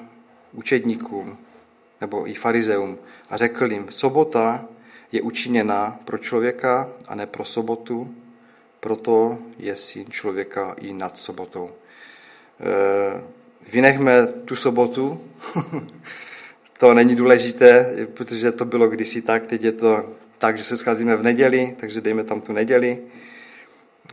učedníkům 0.53 1.37
nebo 2.01 2.29
i 2.29 2.33
farizeum 2.33 2.97
a 3.29 3.37
řekl 3.37 3.71
jim, 3.71 3.87
sobota 3.91 4.65
je 5.11 5.21
učiněna 5.21 5.99
pro 6.05 6.17
člověka 6.17 6.89
a 7.07 7.15
ne 7.15 7.25
pro 7.25 7.45
sobotu, 7.45 8.15
proto 8.79 9.39
je 9.57 9.75
syn 9.75 10.05
člověka 10.09 10.75
i 10.81 10.93
nad 10.93 11.17
sobotou. 11.17 11.71
Eh, 12.59 13.21
vynechme 13.71 14.27
tu 14.27 14.55
sobotu, 14.55 15.21
to 16.77 16.93
není 16.93 17.15
důležité, 17.15 17.95
protože 18.13 18.51
to 18.51 18.65
bylo 18.65 18.87
kdysi 18.87 19.21
tak, 19.21 19.47
teď 19.47 19.63
je 19.63 19.71
to 19.71 20.15
tak, 20.37 20.57
že 20.57 20.63
se 20.63 20.77
scházíme 20.77 21.15
v 21.15 21.23
neděli, 21.23 21.75
takže 21.79 22.01
dejme 22.01 22.23
tam 22.23 22.41
tu 22.41 22.53
neděli. 22.53 22.99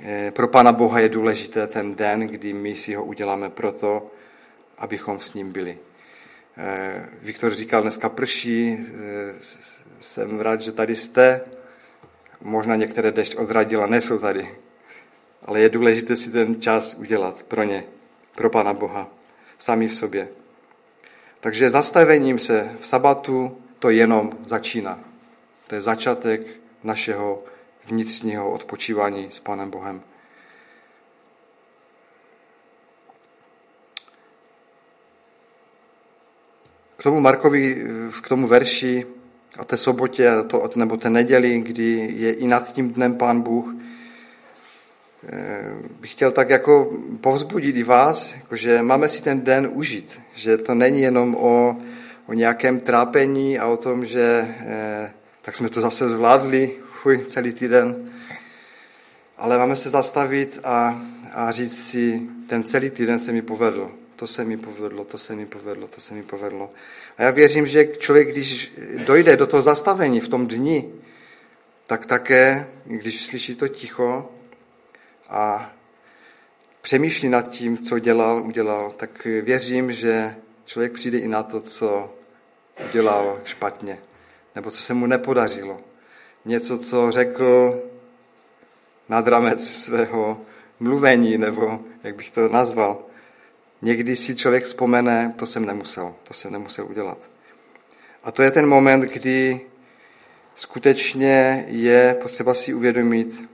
Eh, 0.03 0.31
pro 0.31 0.49
Pána 0.49 0.73
Boha 0.73 1.01
je 1.01 1.09
důležité 1.09 1.67
ten 1.67 1.95
den, 1.95 2.21
kdy 2.21 2.53
my 2.53 2.77
si 2.77 2.95
ho 2.95 3.05
uděláme 3.05 3.51
proto, 3.51 4.11
abychom 4.79 5.21
s 5.21 5.35
ním 5.35 5.53
byli. 5.53 5.79
Eh, 6.59 7.09
Viktor 7.23 7.55
říkal, 7.55 7.83
dneska 7.83 8.09
prší, 8.09 8.79
eh, 8.79 9.35
jsem 9.99 10.41
rád, 10.41 10.63
že 10.63 10.73
tady 10.73 10.97
jste. 10.97 11.41
Možná 12.41 12.77
některé 12.77 13.13
dešť 13.13 13.37
odradila, 13.37 13.87
nejsou 13.87 14.19
tady. 14.19 14.49
Ale 15.43 15.61
je 15.61 15.69
důležité 15.69 16.17
si 16.17 16.31
ten 16.31 16.61
čas 16.61 16.95
udělat 16.95 17.43
pro 17.43 17.63
ně, 17.63 17.85
pro 18.35 18.51
Pána 18.51 18.73
Boha, 18.73 19.11
sami 19.59 19.89
v 19.89 19.95
sobě. 19.95 20.29
Takže 21.41 21.71
zastavením 21.71 22.39
se 22.39 22.77
v 22.81 22.87
sabatu 22.87 23.59
to 23.79 23.91
jenom 23.91 24.33
začíná. 24.45 25.01
To 25.67 25.75
je 25.75 25.81
začátek 25.81 26.41
našeho 26.83 27.45
vnitřního 27.87 28.51
odpočívání 28.51 29.29
s 29.31 29.41
Pánem 29.41 29.71
Bohem. 29.71 30.03
K 36.97 37.03
tomu 37.03 37.21
Markovi, 37.21 37.87
k 38.23 38.29
tomu 38.29 38.47
verši 38.47 39.07
a 39.59 39.65
té 39.65 39.77
sobotě, 39.77 40.31
to, 40.47 40.71
nebo 40.77 40.97
té 40.97 41.11
neděli, 41.11 41.61
kdy 41.61 42.15
je 42.17 42.33
i 42.33 42.47
nad 42.47 42.73
tím 42.73 42.91
dnem 42.91 43.15
Pán 43.15 43.41
Bůh, 43.41 43.75
eh, 45.29 45.75
bych 46.01 46.13
chtěl 46.13 46.33
tak 46.33 46.51
jako 46.51 46.91
povzbudit 47.21 47.77
i 47.77 47.83
vás, 47.83 48.35
jako 48.35 48.57
že 48.57 48.83
máme 48.83 49.09
si 49.09 49.23
ten 49.23 49.41
den 49.41 49.69
užít, 49.73 50.21
že 50.35 50.59
to 50.59 50.75
není 50.75 51.03
jenom 51.03 51.35
o, 51.35 51.77
o 52.27 52.33
nějakém 52.33 52.81
trápení 52.81 53.59
a 53.59 53.67
o 53.67 53.77
tom, 53.77 54.05
že 54.05 54.55
eh, 54.61 55.13
tak 55.43 55.57
jsme 55.57 55.69
to 55.69 55.81
zase 55.81 56.09
zvládli, 56.09 56.86
fuj, 56.97 57.19
celý 57.19 57.53
týden. 57.53 58.13
Ale 59.37 59.59
máme 59.59 59.77
se 59.77 59.91
zastavit 59.91 60.61
a, 60.65 61.03
a 61.33 61.53
říct 61.53 61.89
si, 61.89 62.23
ten 62.49 62.65
celý 62.65 62.91
týden 62.91 63.21
se 63.21 63.33
mi 63.33 63.43
povedl. 63.43 63.91
To 64.17 64.27
se 64.27 64.45
mi 64.45 64.57
povedlo, 64.57 65.05
to 65.05 65.19
se 65.19 65.35
mi 65.35 65.47
povedlo, 65.47 65.89
to 65.89 66.01
se 66.01 66.15
mi 66.15 66.23
povedlo. 66.23 66.71
A 67.19 67.23
já 67.23 67.31
věřím, 67.31 67.67
že 67.67 67.87
člověk, 67.87 68.29
když 68.29 68.73
dojde 69.07 69.37
do 69.37 69.47
toho 69.47 69.63
zastavení 69.63 70.21
v 70.21 70.29
tom 70.29 70.47
dni, 70.47 70.93
tak 71.87 72.07
také, 72.07 72.67
když 72.85 73.27
slyší 73.27 73.57
to 73.57 73.69
ticho 73.69 74.33
a 75.29 75.73
přemýšlí 76.81 77.29
nad 77.29 77.49
tím, 77.49 77.79
co 77.79 77.99
dělal, 77.99 78.43
udělal, 78.43 78.93
tak 78.97 79.25
věřím, 79.25 79.93
že 79.93 80.37
člověk 80.65 80.93
přijde 80.93 81.19
i 81.19 81.29
na 81.29 81.43
to, 81.43 81.61
co 81.61 82.15
udělal 82.89 83.41
špatně, 83.45 83.99
nebo 84.55 84.71
co 84.71 84.83
se 84.83 84.95
mu 84.95 85.07
nepodařilo 85.07 85.86
něco, 86.47 86.79
co 86.79 87.11
řekl 87.11 87.83
nad 89.09 89.29
ramec 89.29 89.69
svého 89.69 90.41
mluvení, 90.81 91.39
nebo 91.39 91.81
jak 92.03 92.17
bych 92.17 92.31
to 92.31 92.49
nazval. 92.49 92.99
Někdy 93.83 94.17
si 94.17 94.37
člověk 94.37 94.65
vzpomene, 94.65 95.35
to 95.37 95.47
jsem 95.47 95.65
nemusel, 95.65 96.15
to 96.23 96.35
jsem 96.35 96.53
nemusel 96.53 96.87
udělat. 96.87 97.19
A 98.25 98.33
to 98.33 98.43
je 98.43 98.51
ten 98.51 98.67
moment, 98.67 99.01
kdy 99.01 99.61
skutečně 100.55 101.65
je 101.69 102.17
potřeba 102.23 102.55
si 102.55 102.75
uvědomit 102.75 103.49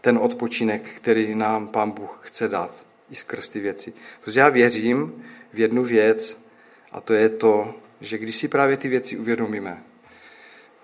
ten 0.00 0.18
odpočinek, 0.18 0.82
který 0.94 1.34
nám 1.34 1.68
Pán 1.68 1.90
Bůh 1.90 2.20
chce 2.22 2.48
dát 2.48 2.86
i 3.10 3.16
skrz 3.16 3.48
ty 3.48 3.60
věci. 3.60 3.92
Protože 4.24 4.40
já 4.40 4.48
věřím 4.48 5.24
v 5.52 5.58
jednu 5.58 5.84
věc, 5.84 6.44
a 6.92 7.00
to 7.00 7.12
je 7.12 7.28
to, 7.28 7.74
že 8.00 8.18
když 8.18 8.36
si 8.36 8.48
právě 8.48 8.76
ty 8.76 8.88
věci 8.88 9.18
uvědomíme, 9.18 9.82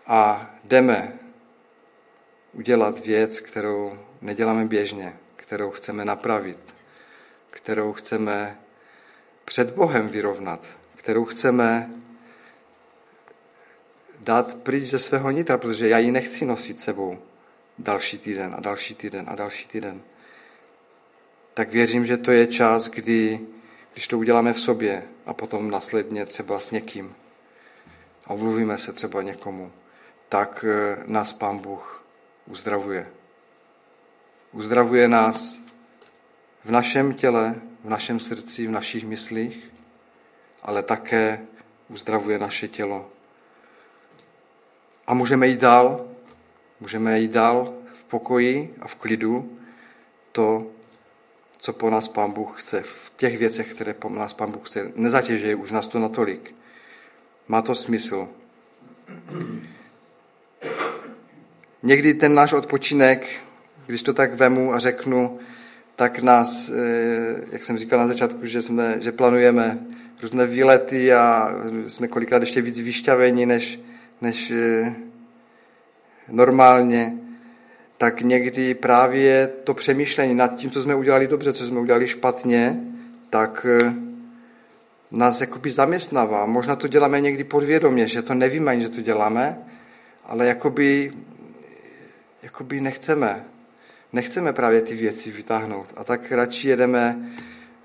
a 0.07 0.51
jdeme 0.65 1.19
udělat 2.53 3.07
věc, 3.07 3.41
kterou 3.41 3.99
neděláme 4.21 4.65
běžně, 4.65 5.17
kterou 5.37 5.71
chceme 5.71 6.05
napravit, 6.05 6.75
kterou 7.51 7.93
chceme 7.93 8.59
před 9.45 9.71
Bohem 9.71 10.09
vyrovnat, 10.09 10.67
kterou 10.97 11.25
chceme 11.25 11.91
dát 14.21 14.55
pryč 14.55 14.85
ze 14.85 14.99
svého 14.99 15.31
nitra, 15.31 15.59
protože 15.59 15.89
já 15.89 15.99
ji 15.99 16.11
nechci 16.11 16.47
nosit 16.47 16.81
sebou 16.81 17.19
další 17.79 18.19
týden 18.19 18.55
a 18.57 18.61
další 18.61 18.95
týden 18.95 19.25
a 19.29 19.35
další 19.35 19.69
týden. 19.69 20.03
Tak 21.55 21.71
věřím, 21.71 22.07
že 22.07 22.17
to 22.17 22.31
je 22.31 22.47
čas, 22.47 22.89
kdy, 22.89 23.41
když 23.93 24.09
to 24.09 24.19
uděláme 24.19 24.53
v 24.53 24.61
sobě 24.61 25.03
a 25.27 25.35
potom 25.35 25.71
následně 25.71 26.27
třeba 26.27 26.59
s 26.59 26.71
někým 26.71 27.15
a 28.25 28.35
umluvíme 28.35 28.79
se 28.79 28.93
třeba 28.93 29.23
někomu, 29.23 29.73
tak 30.29 30.65
eh, 30.69 31.03
nás 31.07 31.33
Pán 31.33 31.59
Bůh 31.59 32.05
uzdravuje. 32.47 33.07
Uzdravuje 34.53 35.09
nás 35.09 35.63
v 36.65 36.71
našem 36.71 37.15
těle, 37.15 37.55
v 37.85 37.89
našem 37.89 38.21
srdci, 38.21 38.67
v 38.67 38.71
našich 38.71 39.05
myslích, 39.05 39.71
ale 40.63 40.83
také 40.83 41.47
uzdravuje 41.89 42.39
naše 42.39 42.69
tělo. 42.69 43.11
A 45.07 45.15
můžeme 45.15 45.47
jít 45.47 45.61
dál, 45.61 46.07
můžeme 46.81 47.21
jít 47.21 47.31
dál 47.31 47.75
v 47.95 48.05
pokoji 48.05 48.75
a 48.81 48.89
v 48.89 48.95
klidu 48.95 49.59
to, 50.33 50.67
co 51.59 51.73
po 51.73 51.91
nás 51.91 52.09
Pán 52.09 52.33
Bůh 52.33 52.63
chce, 52.63 52.83
v 52.83 53.13
těch 53.17 53.39
věcech, 53.39 53.75
které 53.75 53.95
po 53.95 54.09
nás 54.09 54.35
Pán 54.35 54.51
Bůh 54.51 54.69
chce. 54.69 54.93
Nezatěžuje 54.95 55.55
už 55.55 55.71
nás 55.71 55.89
to 55.89 55.99
natolik. 55.99 56.55
Má 57.49 57.63
to 57.63 57.75
smysl. 57.75 58.29
Někdy 61.83 62.15
ten 62.15 62.35
náš 62.35 62.53
odpočinek, 62.53 63.27
když 63.87 64.03
to 64.03 64.15
tak 64.15 64.35
vemu 64.35 64.75
a 64.75 64.79
řeknu, 64.79 65.39
tak 65.97 66.19
nás, 66.19 66.69
eh, 66.69 67.45
jak 67.53 67.65
jsem 67.65 67.79
říkal 67.79 67.99
na 67.99 68.07
začátku, 68.07 68.47
že, 68.47 68.63
jsme, 68.63 68.97
že 69.01 69.13
plánujeme 69.13 69.79
různé 70.23 70.47
výlety 70.47 71.13
a 71.13 71.51
jsme 71.87 72.09
kolikrát 72.09 72.43
ještě 72.43 72.61
víc 72.61 72.81
vyšťavení 72.81 73.47
než, 73.47 73.81
než 74.21 74.51
eh, 74.51 74.95
normálně, 76.29 77.19
tak 77.99 78.21
někdy 78.21 78.75
právě 78.75 79.53
to 79.65 79.75
přemýšlení 79.75 80.35
nad 80.35 80.57
tím, 80.57 80.71
co 80.71 80.83
jsme 80.83 80.95
udělali 80.95 81.27
dobře, 81.27 81.53
co 81.53 81.67
jsme 81.67 81.81
udělali 81.81 82.09
špatně, 82.09 82.81
tak 83.31 83.67
eh, 83.69 83.95
nás 85.11 85.41
jakoby 85.41 85.71
zaměstnává. 85.71 86.47
Možná 86.47 86.77
to 86.77 86.89
děláme 86.89 87.21
někdy 87.21 87.45
podvědomě, 87.45 88.09
že 88.09 88.23
to 88.23 88.35
nevíme 88.35 88.71
ani, 88.71 88.83
že 88.83 88.89
to 88.89 89.01
děláme, 89.01 89.59
ale 90.25 90.47
jakoby, 90.47 91.13
jakoby 92.47 92.81
nechceme. 92.81 93.45
Nechceme 94.13 94.53
právě 94.53 94.83
ty 94.83 94.95
věci 94.95 95.31
vytáhnout. 95.31 95.93
A 95.97 96.05
tak 96.05 96.33
radši 96.33 96.69
jedeme, 96.69 97.33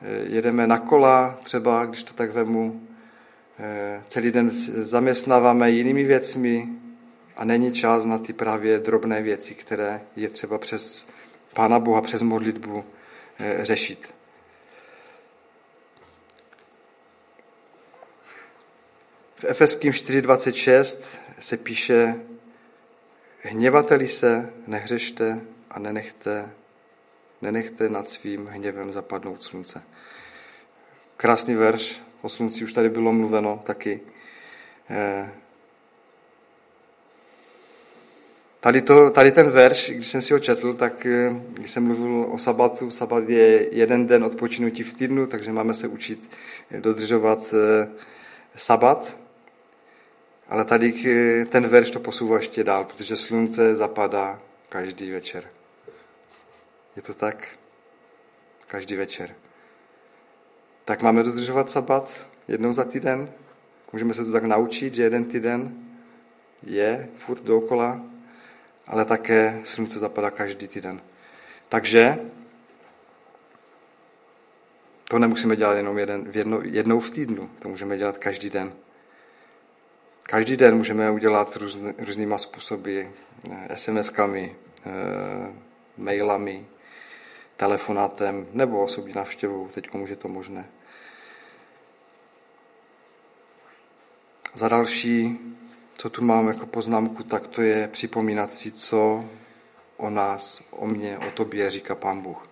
eh, 0.02 0.06
jedeme 0.30 0.68
na 0.68 0.78
kola, 0.78 1.40
třeba, 1.44 1.86
když 1.86 2.04
to 2.04 2.14
tak 2.14 2.32
vemu, 2.32 2.88
eh, 3.60 4.04
celý 4.08 4.32
den 4.32 4.50
zaměstnáváme 4.52 5.72
jinými 5.72 6.04
věcmi 6.04 6.70
a 7.36 7.46
není 7.46 7.74
čas 7.74 8.06
na 8.06 8.18
ty 8.18 8.34
právě 8.34 8.80
drobné 8.80 9.22
věci, 9.22 9.56
které 9.56 10.02
je 10.16 10.30
třeba 10.30 10.58
přes 10.58 11.08
Pána 11.54 11.80
Boha, 11.80 12.02
přes 12.02 12.22
modlitbu 12.22 12.84
eh, 13.40 13.66
řešit. 13.66 14.14
V 19.36 19.44
Efeským 19.44 19.92
4.26 19.92 21.04
se 21.40 21.58
píše, 21.58 22.16
hněvateli 23.42 24.08
se, 24.08 24.54
nehřešte 24.68 25.42
a 25.70 25.80
nenechte, 25.80 26.52
nenechte 27.42 27.90
nad 27.90 28.10
svým 28.10 28.48
hněvem 28.48 28.94
zapadnout 28.94 29.44
slunce. 29.44 29.84
Krásný 31.18 31.56
verš, 31.56 32.02
o 32.22 32.30
slunci 32.30 32.64
už 32.64 32.74
tady 32.74 32.90
bylo 32.90 33.14
mluveno 33.14 33.62
taky. 33.66 34.00
Eh, 34.90 35.32
tady, 38.60 38.82
to, 38.82 39.10
tady 39.10 39.32
ten 39.32 39.50
verš, 39.50 39.92
když 39.92 40.08
jsem 40.08 40.22
si 40.22 40.34
ho 40.34 40.40
četl, 40.40 40.74
tak 40.74 41.06
eh, 41.06 41.34
když 41.54 41.72
jsem 41.72 41.84
mluvil 41.84 42.26
o 42.32 42.38
sabatu, 42.38 42.92
sabat 42.92 43.30
je 43.30 43.76
jeden 43.76 44.08
den 44.08 44.24
odpočinutí 44.24 44.84
v 44.84 44.94
týdnu, 44.94 45.28
takže 45.28 45.52
máme 45.52 45.74
se 45.74 45.88
učit 45.88 46.30
dodržovat 46.80 47.54
eh, 47.54 47.90
sabat, 48.56 49.18
ale 50.52 50.66
tady 50.66 50.94
ten 51.50 51.68
verš 51.68 51.92
to 51.92 52.00
posouvá 52.00 52.38
ještě 52.38 52.64
dál, 52.64 52.84
protože 52.86 53.16
slunce 53.16 53.76
zapadá 53.76 54.42
každý 54.70 55.12
večer. 55.12 55.44
Je 56.96 57.02
to 57.02 57.14
tak? 57.14 57.48
Každý 58.68 58.96
večer. 58.96 59.36
Tak 60.86 61.02
máme 61.02 61.24
dodržovat 61.24 61.70
sabat 61.70 62.28
jednou 62.48 62.74
za 62.74 62.84
týden? 62.84 63.32
Můžeme 63.94 64.14
se 64.14 64.26
to 64.26 64.32
tak 64.32 64.44
naučit, 64.44 64.94
že 64.94 65.04
jeden 65.04 65.26
týden 65.26 65.86
je 66.64 67.10
furt 67.16 67.44
dookola, 67.44 68.02
ale 68.88 69.06
také 69.06 69.62
slunce 69.64 70.00
zapadá 70.00 70.32
každý 70.32 70.68
týden. 70.68 71.02
Takže 71.70 72.20
to 75.10 75.20
nemusíme 75.20 75.56
dělat 75.56 75.74
jenom 75.78 75.98
jeden, 75.98 76.32
jedno, 76.34 76.60
jednou 76.64 77.00
v 77.00 77.12
týdnu, 77.12 77.50
to 77.60 77.70
můžeme 77.70 77.98
dělat 77.98 78.18
každý 78.18 78.50
den. 78.50 78.74
Každý 80.32 80.58
den 80.58 80.78
můžeme 80.78 81.12
udělat 81.12 81.56
různý, 81.56 81.94
různýma 81.98 82.38
způsoby, 82.38 83.02
eh, 83.02 83.76
SMS-kami, 83.76 84.56
eh, 84.86 85.54
mailami, 85.98 86.66
telefonátem 87.58 88.48
nebo 88.54 88.84
osobní 88.84 89.14
návštěvou. 89.14 89.68
Teď 89.68 89.90
už 89.96 90.10
je 90.10 90.16
to 90.16 90.28
možné. 90.28 90.70
Za 94.54 94.70
další, 94.70 95.40
co 95.98 96.10
tu 96.10 96.24
mám 96.24 96.48
jako 96.48 96.66
poznámku, 96.66 97.24
tak 97.24 97.48
to 97.48 97.62
je 97.62 97.88
připomínat 97.88 98.54
si, 98.54 98.72
co 98.72 99.26
o 99.98 100.10
nás, 100.10 100.62
o 100.72 100.88
mně, 100.88 101.18
o 101.18 101.32
tobě 101.32 101.72
říká 101.72 101.96
Pán 101.96 102.22
Bůh. 102.22 102.48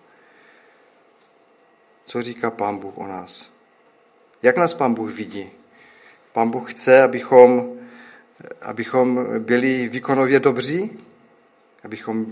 Co 2.04 2.22
říká 2.22 2.50
Pán 2.50 2.78
Bůh 2.78 2.98
o 2.98 3.06
nás? 3.06 3.52
Jak 4.42 4.56
nás 4.56 4.74
Pán 4.74 4.94
Bůh 4.94 5.10
vidí? 5.10 5.59
Pán 6.32 6.50
Bůh 6.50 6.72
chce, 6.72 7.02
abychom, 7.02 7.72
abychom 8.62 9.26
byli 9.38 9.88
výkonově 9.88 10.40
dobří, 10.40 10.90
abychom, 11.84 12.26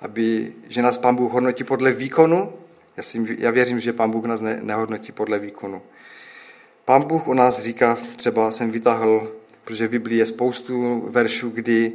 aby, 0.00 0.52
že 0.68 0.82
nás 0.82 0.98
Pán 0.98 1.16
Bůh 1.16 1.32
hodnotí 1.32 1.64
podle 1.64 1.92
výkonu. 1.92 2.52
Já, 2.96 3.02
si, 3.02 3.36
já 3.38 3.50
věřím, 3.50 3.80
že 3.80 3.92
Pán 3.92 4.10
Bůh 4.10 4.24
nás 4.24 4.40
ne, 4.40 4.60
nehodnotí 4.62 5.12
podle 5.12 5.38
výkonu. 5.38 5.82
Pán 6.84 7.02
Bůh 7.02 7.28
o 7.28 7.34
nás 7.34 7.60
říká, 7.60 7.98
třeba 8.16 8.52
jsem 8.52 8.70
vytáhl, 8.70 9.32
protože 9.64 9.88
v 9.88 9.90
Biblii 9.90 10.18
je 10.18 10.26
spoustu 10.26 11.00
veršů, 11.08 11.50
kdy 11.50 11.92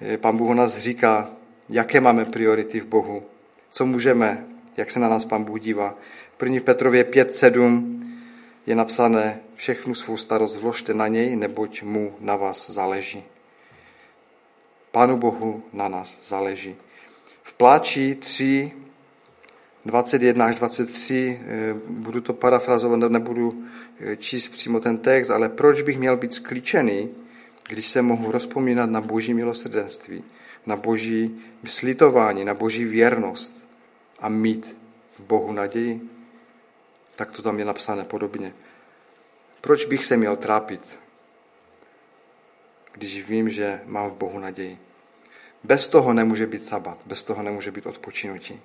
eh, 0.00 0.18
Pán 0.18 0.36
Bůh 0.36 0.50
o 0.50 0.54
nás 0.54 0.78
říká, 0.78 1.30
jaké 1.68 2.00
máme 2.00 2.24
priority 2.24 2.80
v 2.80 2.86
Bohu, 2.86 3.22
co 3.70 3.86
můžeme, 3.86 4.46
jak 4.76 4.90
se 4.90 5.00
na 5.00 5.08
nás 5.08 5.24
Pán 5.24 5.44
Bůh 5.44 5.60
dívá. 5.60 5.94
V 6.38 6.42
1. 6.42 6.60
Petrově 6.64 7.04
5.7 7.04 8.02
je 8.66 8.74
napsané, 8.74 9.40
všechnu 9.58 9.94
svou 9.94 10.16
starost 10.16 10.56
vložte 10.56 10.94
na 10.94 11.08
něj, 11.08 11.36
neboť 11.36 11.82
mu 11.82 12.14
na 12.20 12.36
vás 12.36 12.70
záleží. 12.70 13.24
Pánu 14.90 15.16
Bohu 15.16 15.62
na 15.72 15.88
nás 15.88 16.18
záleží. 16.22 16.76
V 17.42 17.52
pláči 17.52 18.14
3, 18.14 18.72
21 19.84 20.46
až 20.46 20.56
23, 20.56 21.40
eh, 21.42 21.74
budu 21.88 22.20
to 22.20 22.32
parafrazovat, 22.32 23.10
nebudu 23.10 23.66
eh, 24.00 24.16
číst 24.16 24.48
přímo 24.48 24.80
ten 24.80 24.98
text, 24.98 25.30
ale 25.30 25.48
proč 25.48 25.82
bych 25.82 25.98
měl 25.98 26.16
být 26.16 26.34
sklíčený, 26.34 27.08
když 27.68 27.86
se 27.86 28.02
mohu 28.02 28.32
rozpomínat 28.32 28.90
na 28.90 29.00
boží 29.00 29.34
milosrdenství, 29.34 30.24
na 30.66 30.76
boží 30.76 31.40
slitování, 31.66 32.44
na 32.44 32.54
boží 32.54 32.84
věrnost 32.84 33.68
a 34.18 34.28
mít 34.28 34.78
v 35.12 35.20
Bohu 35.20 35.52
naději? 35.52 36.00
Tak 37.16 37.32
to 37.32 37.42
tam 37.42 37.58
je 37.58 37.64
napsané 37.64 38.04
podobně. 38.04 38.54
Proč 39.68 39.84
bych 39.84 40.06
se 40.06 40.16
měl 40.16 40.36
trápit, 40.36 40.98
když 42.92 43.28
vím, 43.28 43.50
že 43.50 43.80
mám 43.84 44.10
v 44.10 44.14
Bohu 44.14 44.38
naději? 44.38 44.78
Bez 45.64 45.86
toho 45.86 46.12
nemůže 46.12 46.46
být 46.46 46.64
sabat, 46.64 46.98
bez 47.06 47.22
toho 47.22 47.42
nemůže 47.42 47.70
být 47.70 47.86
odpočinutí. 47.86 48.60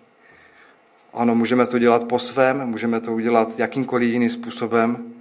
Ano, 1.14 1.36
můžeme 1.36 1.68
to 1.68 1.80
dělat 1.80 2.08
po 2.08 2.20
svém, 2.20 2.66
můžeme 2.66 3.02
to 3.02 3.14
udělat 3.14 3.60
jakýmkoliv 3.60 4.12
jiným 4.12 4.30
způsobem, 4.30 5.14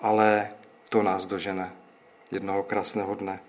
ale 0.00 0.48
to 0.88 1.02
nás 1.02 1.26
dožene 1.26 1.72
jednoho 2.32 2.62
krásného 2.62 3.14
dne. 3.14 3.40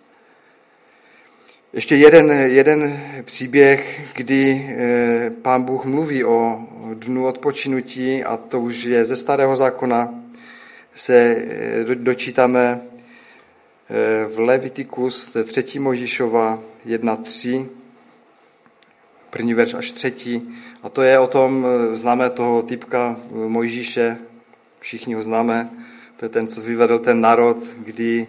Ještě 1.73 1.95
jeden, 1.95 2.31
jeden 2.31 2.99
příběh, 3.23 4.11
kdy 4.15 4.69
eh, 4.69 5.29
pán 5.41 5.63
Bůh 5.63 5.85
mluví 5.85 6.23
o 6.23 6.67
dnu 6.93 7.25
odpočinutí 7.27 8.23
a 8.23 8.37
to 8.37 8.59
už 8.59 8.83
je 8.83 9.05
ze 9.05 9.15
starého 9.15 9.55
zákona, 9.55 10.22
se 10.93 11.15
eh, 11.15 11.95
dočítáme 11.95 12.82
eh, 12.82 14.25
v 14.27 14.39
Levitikus, 14.39 15.25
to 15.25 15.39
je 15.39 15.43
3. 15.43 15.79
Možišova 15.79 16.60
1.3. 16.86 17.67
první 19.29 19.53
verš 19.53 19.73
až 19.73 19.91
třetí. 19.91 20.56
A 20.84 20.89
to 20.89 21.01
je 21.01 21.19
o 21.19 21.27
tom, 21.27 21.65
známe 21.93 22.29
toho 22.29 22.62
typka 22.62 23.19
Mojžíše, 23.32 24.17
všichni 24.79 25.13
ho 25.13 25.23
známe, 25.23 25.69
to 26.17 26.25
je 26.25 26.29
ten, 26.29 26.47
co 26.47 26.62
vyvedl 26.62 26.99
ten 26.99 27.21
národ, 27.21 27.58
kdy 27.77 28.27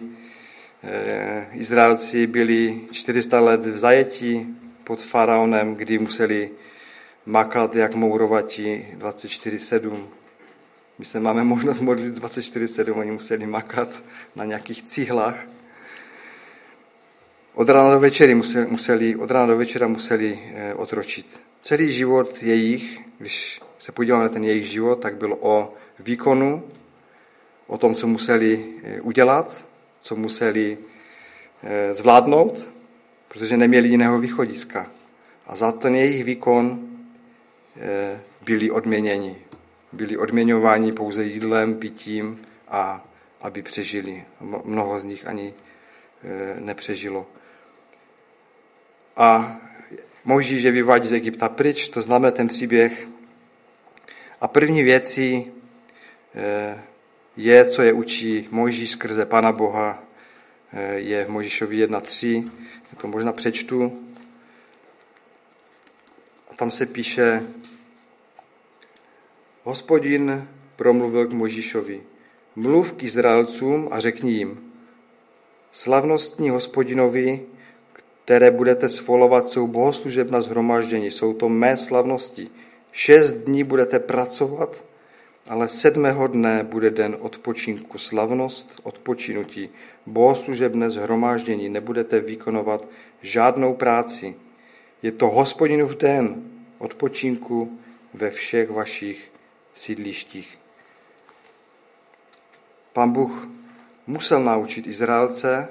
eh, 0.83 1.47
Izraelci 1.53 2.27
byli 2.27 2.81
400 2.91 3.39
let 3.39 3.65
v 3.65 3.77
zajetí 3.77 4.55
pod 4.83 5.01
faraonem, 5.01 5.75
kdy 5.75 5.99
museli 5.99 6.51
makat 7.25 7.75
jak 7.75 7.95
mourovatí 7.95 8.85
24-7. 8.97 10.14
My 10.99 11.05
se 11.05 11.19
máme 11.19 11.43
možnost 11.43 11.79
modlit 11.79 12.17
24-7, 12.17 12.99
oni 12.99 13.11
museli 13.11 13.45
makat 13.45 14.03
na 14.35 14.45
nějakých 14.45 14.83
cihlách. 14.83 15.47
Od 17.53 17.69
rána 17.69 17.91
do 17.91 17.99
večery 17.99 18.35
museli, 18.35 18.67
museli, 18.67 19.15
od 19.15 19.31
rána 19.31 19.45
do 19.45 19.57
večera 19.57 19.87
museli 19.87 20.39
eh, 20.53 20.73
otročit. 20.73 21.39
Celý 21.61 21.91
život 21.91 22.43
jejich, 22.43 22.99
když 23.17 23.61
se 23.79 23.91
podíváme 23.91 24.23
na 24.23 24.29
ten 24.29 24.43
jejich 24.43 24.67
život, 24.67 24.95
tak 24.95 25.15
byl 25.15 25.37
o 25.39 25.73
výkonu, 25.99 26.63
o 27.67 27.77
tom, 27.77 27.95
co 27.95 28.07
museli 28.07 28.65
eh, 28.83 29.01
udělat, 29.01 29.65
co 30.01 30.15
museli 30.15 30.77
eh, 31.63 31.93
zvládnout, 31.93 32.69
protože 33.27 33.57
neměli 33.57 33.87
jiného 33.87 34.19
východiska. 34.19 34.91
A 35.47 35.55
za 35.55 35.71
ten 35.71 35.95
jejich 35.95 36.23
výkon 36.23 36.89
byli 38.45 38.71
odměněni. 38.71 39.44
Byli 39.95 40.17
odměňováni 40.17 40.91
pouze 40.91 41.25
jídlem, 41.25 41.75
pitím 41.75 42.41
a 42.67 43.05
aby 43.41 43.61
přežili. 43.61 44.23
Mnoho 44.63 44.99
z 44.99 45.03
nich 45.03 45.27
ani 45.27 45.53
nepřežilo. 46.59 47.27
A 49.15 49.57
Mojžíš 50.25 50.63
je 50.63 50.71
vyvádí 50.71 51.07
z 51.07 51.13
Egypta 51.13 51.49
pryč, 51.49 51.87
to 51.87 52.01
známe 52.01 52.31
ten 52.31 52.47
příběh. 52.47 53.07
A 54.41 54.47
první 54.47 54.83
věcí 54.83 55.51
je, 57.37 57.65
co 57.65 57.81
je 57.81 57.93
učí 57.93 58.47
Mojžíš 58.51 58.91
skrze 58.91 59.25
Pana 59.25 59.51
Boha, 59.51 60.03
eh, 60.73 60.93
je 60.93 61.25
v 61.25 61.29
Mojžíšovi 61.29 61.77
1.3, 61.77 62.51
já 62.91 63.01
to 63.01 63.07
možná 63.07 63.33
přečtu. 63.33 64.07
A 66.51 66.53
tam 66.55 66.71
se 66.71 66.85
píše, 66.85 67.43
hospodin 69.65 70.47
promluvil 70.75 71.27
k 71.27 71.33
Mojžíšovi, 71.33 72.01
mluv 72.55 72.93
k 72.93 73.03
Izraelcům 73.03 73.89
a 73.91 73.99
řekni 73.99 74.31
jim, 74.31 74.71
slavnostní 75.71 76.49
hospodinovi, 76.49 77.41
které 78.23 78.51
budete 78.51 78.89
svolovat, 78.89 79.47
jsou 79.47 79.67
bohoslužebna 79.67 80.41
zhromaždění, 80.41 81.11
jsou 81.11 81.33
to 81.33 81.49
mé 81.49 81.77
slavnosti. 81.77 82.49
Šest 82.91 83.33
dní 83.33 83.63
budete 83.63 83.99
pracovat 83.99 84.85
ale 85.49 85.69
sedmého 85.69 86.27
dne 86.27 86.63
bude 86.63 86.89
den 86.89 87.17
odpočinku, 87.19 87.97
slavnost 87.97 88.81
odpočinutí, 88.83 89.69
bohoslužebné 90.05 90.89
zhromáždění, 90.89 91.69
nebudete 91.69 92.19
vykonovat 92.19 92.87
žádnou 93.21 93.73
práci. 93.73 94.35
Je 95.01 95.11
to 95.11 95.29
hospodinův 95.29 95.95
den 95.95 96.43
odpočinku 96.77 97.79
ve 98.13 98.31
všech 98.31 98.69
vašich 98.69 99.31
sídlištích. 99.75 100.59
Pan 102.93 103.11
Bůh 103.11 103.47
musel 104.07 104.43
naučit 104.43 104.87
Izraelce 104.87 105.67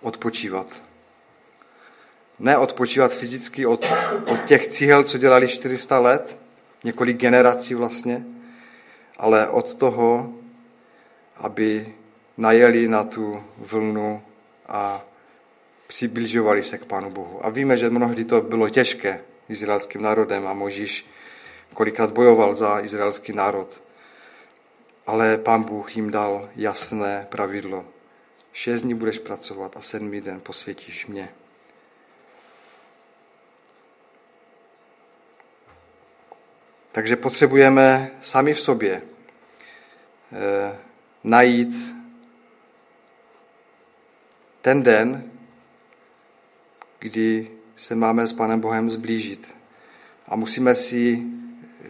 odpočívat. 0.00 0.66
Ne 2.38 2.58
odpočívat 2.58 3.12
fyzicky 3.12 3.66
od, 3.66 3.92
od 4.26 4.44
těch 4.44 4.68
cíhel, 4.68 5.04
co 5.04 5.18
dělali 5.18 5.48
400 5.48 5.98
let, 5.98 6.36
několik 6.84 7.16
generací 7.16 7.74
vlastně, 7.74 8.26
ale 9.16 9.48
od 9.48 9.74
toho, 9.74 10.34
aby 11.36 11.94
najeli 12.36 12.88
na 12.88 13.04
tu 13.04 13.44
vlnu 13.56 14.22
a 14.68 15.04
přibližovali 15.86 16.64
se 16.64 16.78
k 16.78 16.84
Pánu 16.84 17.10
Bohu. 17.10 17.46
A 17.46 17.50
víme, 17.50 17.76
že 17.76 17.90
mnohdy 17.90 18.24
to 18.24 18.40
bylo 18.40 18.68
těžké 18.68 19.20
izraelským 19.48 20.02
národem 20.02 20.46
a 20.46 20.52
Možíš 20.52 21.06
kolikrát 21.74 22.12
bojoval 22.12 22.54
za 22.54 22.80
izraelský 22.80 23.32
národ. 23.32 23.82
Ale 25.06 25.38
Pán 25.38 25.62
Bůh 25.62 25.96
jim 25.96 26.10
dal 26.10 26.48
jasné 26.56 27.26
pravidlo. 27.28 27.84
Šest 28.52 28.82
dní 28.82 28.94
budeš 28.94 29.18
pracovat 29.18 29.76
a 29.76 29.80
sedmý 29.80 30.20
den 30.20 30.40
posvětíš 30.40 31.06
mě. 31.06 31.28
Takže 36.92 37.16
potřebujeme 37.16 38.10
sami 38.20 38.54
v 38.54 38.60
sobě 38.60 39.02
eh, 40.32 40.78
najít 41.24 41.94
ten 44.60 44.82
den, 44.82 45.30
kdy 46.98 47.50
se 47.76 47.94
máme 47.94 48.26
s 48.26 48.32
Panem 48.32 48.60
Bohem 48.60 48.90
zblížit. 48.90 49.56
A 50.26 50.36
musíme 50.36 50.74
si 50.74 51.22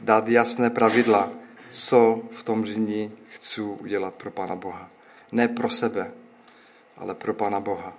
dát 0.09 0.29
jasné 0.29 0.71
pravidla, 0.71 1.31
co 1.71 2.23
v 2.31 2.43
tom 2.43 2.63
dní 2.63 3.13
chci 3.29 3.61
udělat 3.61 4.15
pro 4.15 4.31
Pana 4.31 4.57
Boha. 4.57 4.91
Ne 5.33 5.49
pro 5.49 5.71
sebe, 5.71 6.11
ale 6.97 7.15
pro 7.15 7.35
Pana 7.35 7.61
Boha. 7.61 7.93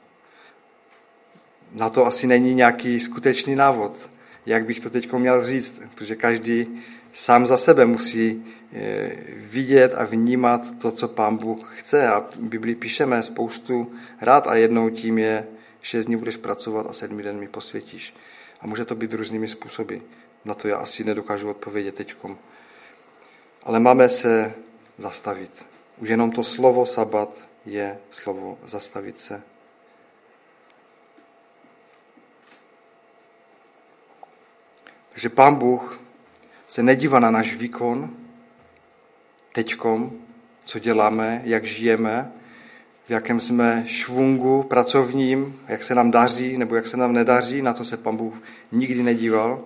Na 1.72 1.90
to 1.90 2.06
asi 2.06 2.28
není 2.28 2.56
nějaký 2.56 3.00
skutečný 3.00 3.56
návod, 3.56 4.10
jak 4.46 4.66
bych 4.66 4.80
to 4.80 4.90
teď 4.90 5.14
měl 5.14 5.44
říct, 5.44 5.82
protože 5.96 6.16
každý 6.16 6.82
sám 7.14 7.48
za 7.48 7.58
sebe 7.58 7.86
musí 7.86 8.46
eh, 8.74 9.12
vidět 9.36 9.94
a 9.96 10.06
vnímat 10.06 10.62
to, 10.82 10.92
co 10.92 11.08
pán 11.08 11.38
Bůh 11.38 11.80
chce. 11.80 12.08
A 12.08 12.20
v 12.20 12.40
Biblii 12.40 12.76
píšeme 12.76 13.24
spoustu 13.24 13.92
rád 14.22 14.48
a 14.48 14.56
jednou 14.56 14.90
tím 14.90 15.18
je, 15.18 15.48
šest 15.82 16.06
dní 16.06 16.16
budeš 16.16 16.38
pracovat 16.38 16.88
a 16.90 16.94
sedmý 16.94 17.24
den 17.24 17.40
mi 17.40 17.48
posvětíš. 17.48 18.14
A 18.62 18.68
může 18.68 18.86
to 18.86 18.96
být 18.96 19.14
různými 19.14 19.48
způsoby. 19.48 19.98
Na 20.46 20.54
to 20.54 20.68
já 20.68 20.78
asi 20.78 21.04
nedokážu 21.04 21.50
odpovědět 21.50 21.96
teďkom. 21.96 22.38
Ale 23.64 23.80
máme 23.80 24.10
se 24.10 24.54
zastavit. 24.98 25.66
Už 25.98 26.10
jenom 26.10 26.32
to 26.32 26.44
slovo 26.44 26.86
sabat 26.86 27.30
je 27.66 28.00
slovo 28.10 28.58
zastavit 28.64 29.20
se. 29.20 29.44
Takže 35.10 35.30
pán 35.30 35.56
Bůh 35.56 36.02
se 36.68 36.84
nedívá 36.84 37.20
na 37.20 37.32
náš 37.32 37.56
výkon, 37.56 38.16
teďkom, 39.54 40.12
co 40.64 40.80
děláme, 40.80 41.42
jak 41.44 41.66
žijeme, 41.66 42.32
v 43.08 43.12
jakém 43.12 43.40
jsme 43.40 43.84
švungu 43.88 44.64
pracovním, 44.64 45.60
jak 45.68 45.84
se 45.84 45.96
nám 45.96 46.12
daří 46.12 46.58
nebo 46.58 46.76
jak 46.76 46.88
se 46.88 46.98
nám 46.98 47.14
nedaří, 47.14 47.62
na 47.62 47.74
to 47.74 47.86
se 47.86 47.98
Pan 47.98 48.18
Bůh 48.18 48.34
nikdy 48.72 49.04
nedíval, 49.04 49.64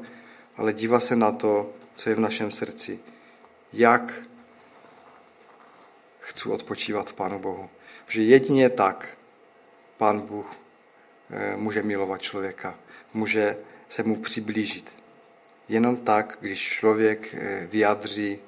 ale 0.58 0.74
dívá 0.74 1.00
se 1.00 1.16
na 1.16 1.32
to, 1.32 1.74
co 1.96 2.10
je 2.10 2.16
v 2.16 2.20
našem 2.20 2.52
srdci. 2.52 3.00
Jak 3.74 4.14
chci 6.20 6.50
odpočívat 6.50 7.14
Pánu 7.14 7.40
Bohu. 7.40 7.70
Protože 8.06 8.24
jedině 8.24 8.70
tak 8.70 9.18
Pán 9.98 10.22
Bůh 10.22 10.52
eh, 11.30 11.58
může 11.58 11.84
milovat 11.84 12.22
člověka, 12.22 12.76
může 13.14 13.58
se 13.90 14.04
mu 14.04 14.16
přiblížit. 14.16 14.98
Jenom 15.70 15.98
tak, 15.98 16.38
když 16.40 16.70
člověk 16.70 17.34
eh, 17.34 17.68
vyjádří 17.72 18.40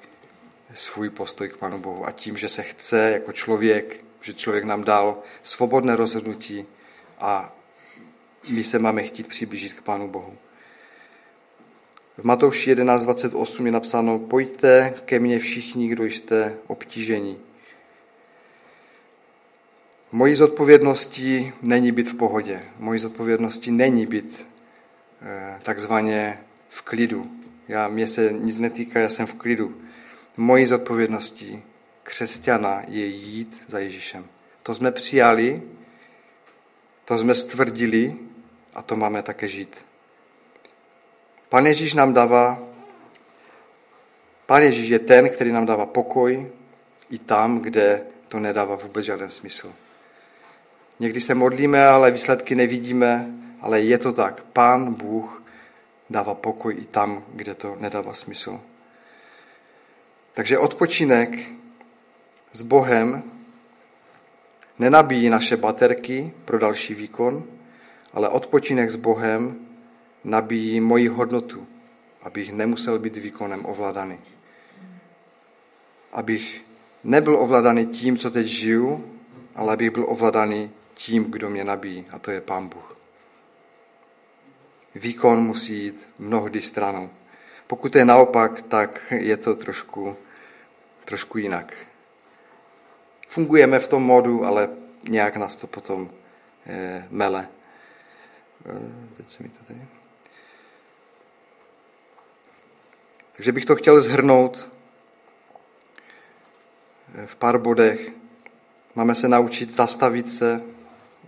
svůj 0.74 1.10
postoj 1.10 1.48
k 1.48 1.56
Pánu 1.56 1.78
Bohu 1.78 2.06
a 2.06 2.12
tím, 2.12 2.36
že 2.36 2.48
se 2.48 2.62
chce 2.62 3.10
jako 3.10 3.32
člověk, 3.32 4.04
že 4.20 4.34
člověk 4.34 4.64
nám 4.64 4.84
dal 4.84 5.18
svobodné 5.42 5.96
rozhodnutí 5.96 6.66
a 7.18 7.56
my 8.48 8.64
se 8.64 8.78
máme 8.78 9.02
chtít 9.02 9.26
přiblížit 9.26 9.72
k 9.72 9.82
Pánu 9.82 10.08
Bohu. 10.08 10.38
V 12.18 12.24
Matouši 12.24 12.74
11.28 12.74 13.66
je 13.66 13.72
napsáno, 13.72 14.18
pojďte 14.18 14.94
ke 15.04 15.18
mně 15.18 15.38
všichni, 15.38 15.88
kdo 15.88 16.04
jste 16.04 16.56
obtížení. 16.66 17.38
Mojí 20.12 20.34
zodpovědností 20.34 21.52
není 21.62 21.92
být 21.92 22.08
v 22.08 22.14
pohodě. 22.14 22.62
Mojí 22.78 23.00
zodpovědností 23.00 23.70
není 23.70 24.06
být 24.06 24.46
eh, 25.22 25.60
takzvaně 25.62 26.38
v 26.68 26.82
klidu. 26.82 27.30
Já, 27.68 27.88
mě 27.88 28.08
se 28.08 28.32
nic 28.32 28.58
netýká, 28.58 29.00
já 29.00 29.08
jsem 29.08 29.26
v 29.26 29.34
klidu. 29.34 29.76
Mojí 30.36 30.66
zodpovědností 30.66 31.62
křesťana 32.02 32.82
je 32.88 33.06
jít 33.06 33.62
za 33.66 33.78
Ježíšem. 33.78 34.24
To 34.62 34.74
jsme 34.74 34.92
přijali, 34.92 35.62
to 37.04 37.18
jsme 37.18 37.34
stvrdili 37.34 38.16
a 38.74 38.82
to 38.82 38.96
máme 38.96 39.22
také 39.22 39.48
žít. 39.48 39.84
Pan 41.48 41.66
Ježíš 41.66 41.94
nám 41.94 42.14
dává, 42.14 42.58
Pan 44.46 44.62
Ježíš 44.62 44.88
je 44.88 44.98
ten, 44.98 45.28
který 45.28 45.52
nám 45.52 45.66
dává 45.66 45.86
pokoj 45.86 46.50
i 47.10 47.18
tam, 47.18 47.58
kde 47.58 48.02
to 48.28 48.38
nedává 48.38 48.76
vůbec 48.76 49.04
žádný 49.04 49.28
smysl. 49.28 49.72
Někdy 51.00 51.20
se 51.20 51.34
modlíme, 51.34 51.88
ale 51.88 52.10
výsledky 52.10 52.54
nevidíme, 52.54 53.30
ale 53.60 53.80
je 53.80 53.98
to 53.98 54.12
tak. 54.12 54.42
Pán 54.52 54.94
Bůh 54.94 55.42
dává 56.10 56.34
pokoj 56.34 56.74
i 56.78 56.84
tam, 56.86 57.24
kde 57.34 57.54
to 57.54 57.76
nedává 57.80 58.14
smysl. 58.14 58.60
Takže 60.34 60.58
odpočinek 60.58 61.38
s 62.52 62.62
Bohem 62.62 63.22
nenabíjí 64.78 65.30
naše 65.30 65.56
baterky 65.56 66.32
pro 66.44 66.58
další 66.58 66.94
výkon, 66.94 67.44
ale 68.12 68.28
odpočinek 68.28 68.90
s 68.90 68.96
Bohem 68.96 69.65
nabíjí 70.26 70.80
moji 70.80 71.08
hodnotu, 71.08 71.66
abych 72.22 72.52
nemusel 72.52 72.98
být 72.98 73.16
výkonem 73.16 73.66
ovládaný. 73.66 74.18
Abych 76.12 76.64
nebyl 77.04 77.36
ovládaný 77.36 77.86
tím, 77.86 78.16
co 78.16 78.30
teď 78.30 78.46
žiju, 78.46 79.18
ale 79.54 79.72
abych 79.72 79.90
byl 79.90 80.04
ovládaný 80.08 80.70
tím, 80.94 81.24
kdo 81.24 81.50
mě 81.50 81.64
nabíjí, 81.64 82.04
a 82.10 82.18
to 82.18 82.30
je 82.30 82.40
Pán 82.40 82.68
Bůh. 82.68 82.96
Výkon 84.94 85.38
musí 85.38 85.84
jít 85.84 86.08
mnohdy 86.18 86.62
stranou. 86.62 87.10
Pokud 87.66 87.96
je 87.96 88.04
naopak, 88.04 88.62
tak 88.62 89.12
je 89.16 89.36
to 89.36 89.54
trošku, 89.54 90.16
trošku 91.04 91.38
jinak. 91.38 91.74
Fungujeme 93.28 93.78
v 93.78 93.88
tom 93.88 94.02
modu, 94.02 94.44
ale 94.44 94.68
nějak 95.08 95.36
nás 95.36 95.56
to 95.56 95.66
potom 95.66 96.10
eh, 96.66 97.06
mele. 97.10 97.48
Eh, 98.66 99.14
teď 99.16 99.28
se 99.28 99.42
mi 99.42 99.48
to 99.48 99.64
tady... 99.64 99.95
Takže 103.36 103.52
bych 103.52 103.64
to 103.64 103.76
chtěl 103.76 104.00
zhrnout 104.00 104.68
eh, 107.14 107.26
v 107.26 107.36
pár 107.36 107.58
bodech. 107.58 108.10
Máme 108.94 109.14
se 109.14 109.28
naučit 109.28 109.74
zastavit 109.74 110.32
se, 110.32 110.62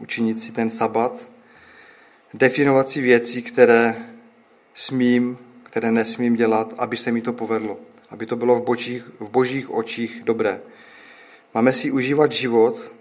učinit 0.01 0.43
si 0.43 0.53
ten 0.53 0.71
sabat, 0.71 1.29
definovat 2.35 2.89
si 2.89 3.01
věci, 3.01 3.43
které 3.43 3.97
smím, 4.75 5.39
které 5.63 5.93
nesmím 5.93 6.35
dělat, 6.35 6.75
aby 6.79 6.97
se 6.97 7.13
mi 7.13 7.23
to 7.23 7.33
povedlo, 7.33 7.81
aby 8.11 8.27
to 8.27 8.37
bylo 8.37 8.61
v 8.61 8.65
božích, 8.65 9.11
v 9.21 9.29
božích 9.29 9.71
očích 9.71 10.23
dobré. 10.25 10.61
Máme 11.55 11.73
si 11.73 11.91
užívat 11.91 12.33
život, 12.33 12.93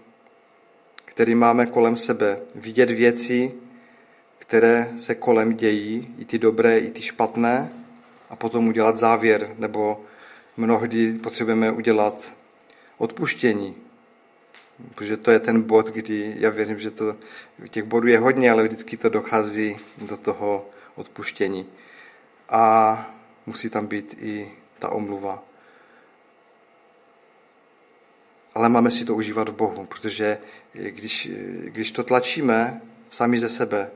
který 1.04 1.34
máme 1.34 1.66
kolem 1.66 1.96
sebe, 1.96 2.40
vidět 2.54 2.90
věci, 2.90 3.52
které 4.38 4.92
se 4.96 5.14
kolem 5.14 5.56
dějí, 5.56 6.14
i 6.18 6.24
ty 6.24 6.38
dobré, 6.38 6.78
i 6.78 6.90
ty 6.90 7.02
špatné, 7.02 7.77
a 8.30 8.36
potom 8.36 8.68
udělat 8.68 8.96
závěr, 8.96 9.54
nebo 9.58 10.04
mnohdy 10.56 11.12
potřebujeme 11.12 11.72
udělat 11.72 12.32
odpuštění, 12.98 13.74
protože 14.94 15.16
to 15.16 15.30
je 15.30 15.40
ten 15.40 15.62
bod, 15.62 15.86
kdy 15.86 16.34
já 16.38 16.50
věřím, 16.50 16.78
že 16.78 16.90
to, 16.90 17.16
těch 17.70 17.84
bodů 17.84 18.08
je 18.08 18.18
hodně, 18.18 18.50
ale 18.50 18.62
vždycky 18.62 18.96
to 18.96 19.08
dochází 19.08 19.76
do 19.98 20.16
toho 20.16 20.70
odpuštění. 20.94 21.66
A 22.48 23.14
musí 23.46 23.70
tam 23.70 23.86
být 23.86 24.16
i 24.20 24.52
ta 24.78 24.88
omluva. 24.88 25.44
Ale 28.54 28.68
máme 28.68 28.90
si 28.90 29.04
to 29.04 29.14
užívat 29.14 29.48
v 29.48 29.54
Bohu, 29.54 29.86
protože 29.86 30.38
když, 30.72 31.30
když 31.64 31.92
to 31.92 32.04
tlačíme 32.04 32.80
sami 33.10 33.40
ze 33.40 33.48
sebe, 33.48 33.90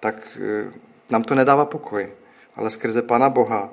tak 0.00 0.38
eh, 0.40 0.72
nám 1.10 1.24
to 1.24 1.34
nedává 1.34 1.66
pokoj. 1.66 2.12
Ale 2.56 2.70
skrze 2.70 3.02
Pana 3.02 3.30
Boha 3.30 3.72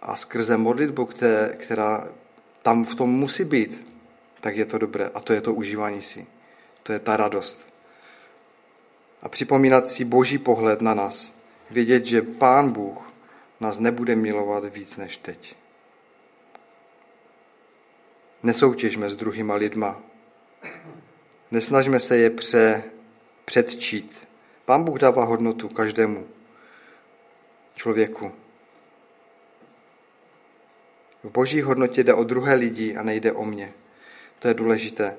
a 0.00 0.16
skrze 0.16 0.56
modlitbu, 0.56 1.08
která 1.56 2.08
tam 2.62 2.84
v 2.84 2.94
tom 2.94 3.10
musí 3.10 3.44
být, 3.44 3.96
tak 4.40 4.56
je 4.56 4.64
to 4.64 4.78
dobré. 4.78 5.10
A 5.14 5.20
to 5.20 5.32
je 5.32 5.40
to 5.40 5.54
užívání 5.54 6.02
si. 6.02 6.26
To 6.82 6.92
je 6.92 6.98
ta 6.98 7.16
radost. 7.16 7.70
A 9.22 9.28
připomínat 9.28 9.88
si 9.88 10.04
boží 10.04 10.38
pohled 10.38 10.80
na 10.80 10.94
nás. 10.94 11.40
Vědět, 11.70 12.06
že 12.06 12.22
Pán 12.22 12.70
Bůh 12.70 13.12
nás 13.60 13.78
nebude 13.78 14.16
milovat 14.16 14.64
víc 14.64 14.96
než 14.96 15.16
teď. 15.16 15.56
Nesoutěžme 18.42 19.10
s 19.10 19.16
druhýma 19.16 19.54
lidma. 19.54 20.02
Nesnažme 21.50 22.00
se 22.00 22.16
je 22.16 22.30
pře, 22.30 22.82
předčít. 23.44 24.28
Pán 24.64 24.84
Bůh 24.84 24.98
dává 24.98 25.24
hodnotu 25.24 25.68
každému 25.68 26.26
člověku. 27.80 28.32
V 31.24 31.30
boží 31.30 31.62
hodnotě 31.62 32.04
jde 32.04 32.14
o 32.14 32.24
druhé 32.24 32.54
lidi 32.54 32.96
a 32.96 33.02
nejde 33.02 33.32
o 33.32 33.44
mě. 33.44 33.72
To 34.38 34.48
je 34.48 34.54
důležité. 34.54 35.16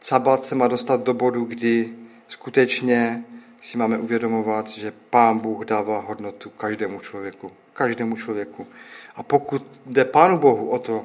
Sabat 0.00 0.46
se 0.46 0.54
má 0.54 0.68
dostat 0.68 1.02
do 1.02 1.14
bodu, 1.14 1.44
kdy 1.44 1.92
skutečně 2.28 3.24
si 3.60 3.78
máme 3.78 3.98
uvědomovat, 3.98 4.68
že 4.68 4.92
Pán 5.10 5.38
Bůh 5.38 5.64
dává 5.64 6.00
hodnotu 6.00 6.50
každému 6.50 7.00
člověku. 7.00 7.52
Každému 7.72 8.16
člověku. 8.16 8.66
A 9.14 9.22
pokud 9.22 9.66
jde 9.86 10.04
Pánu 10.04 10.38
Bohu 10.38 10.70
o 10.70 10.78
to 10.78 11.04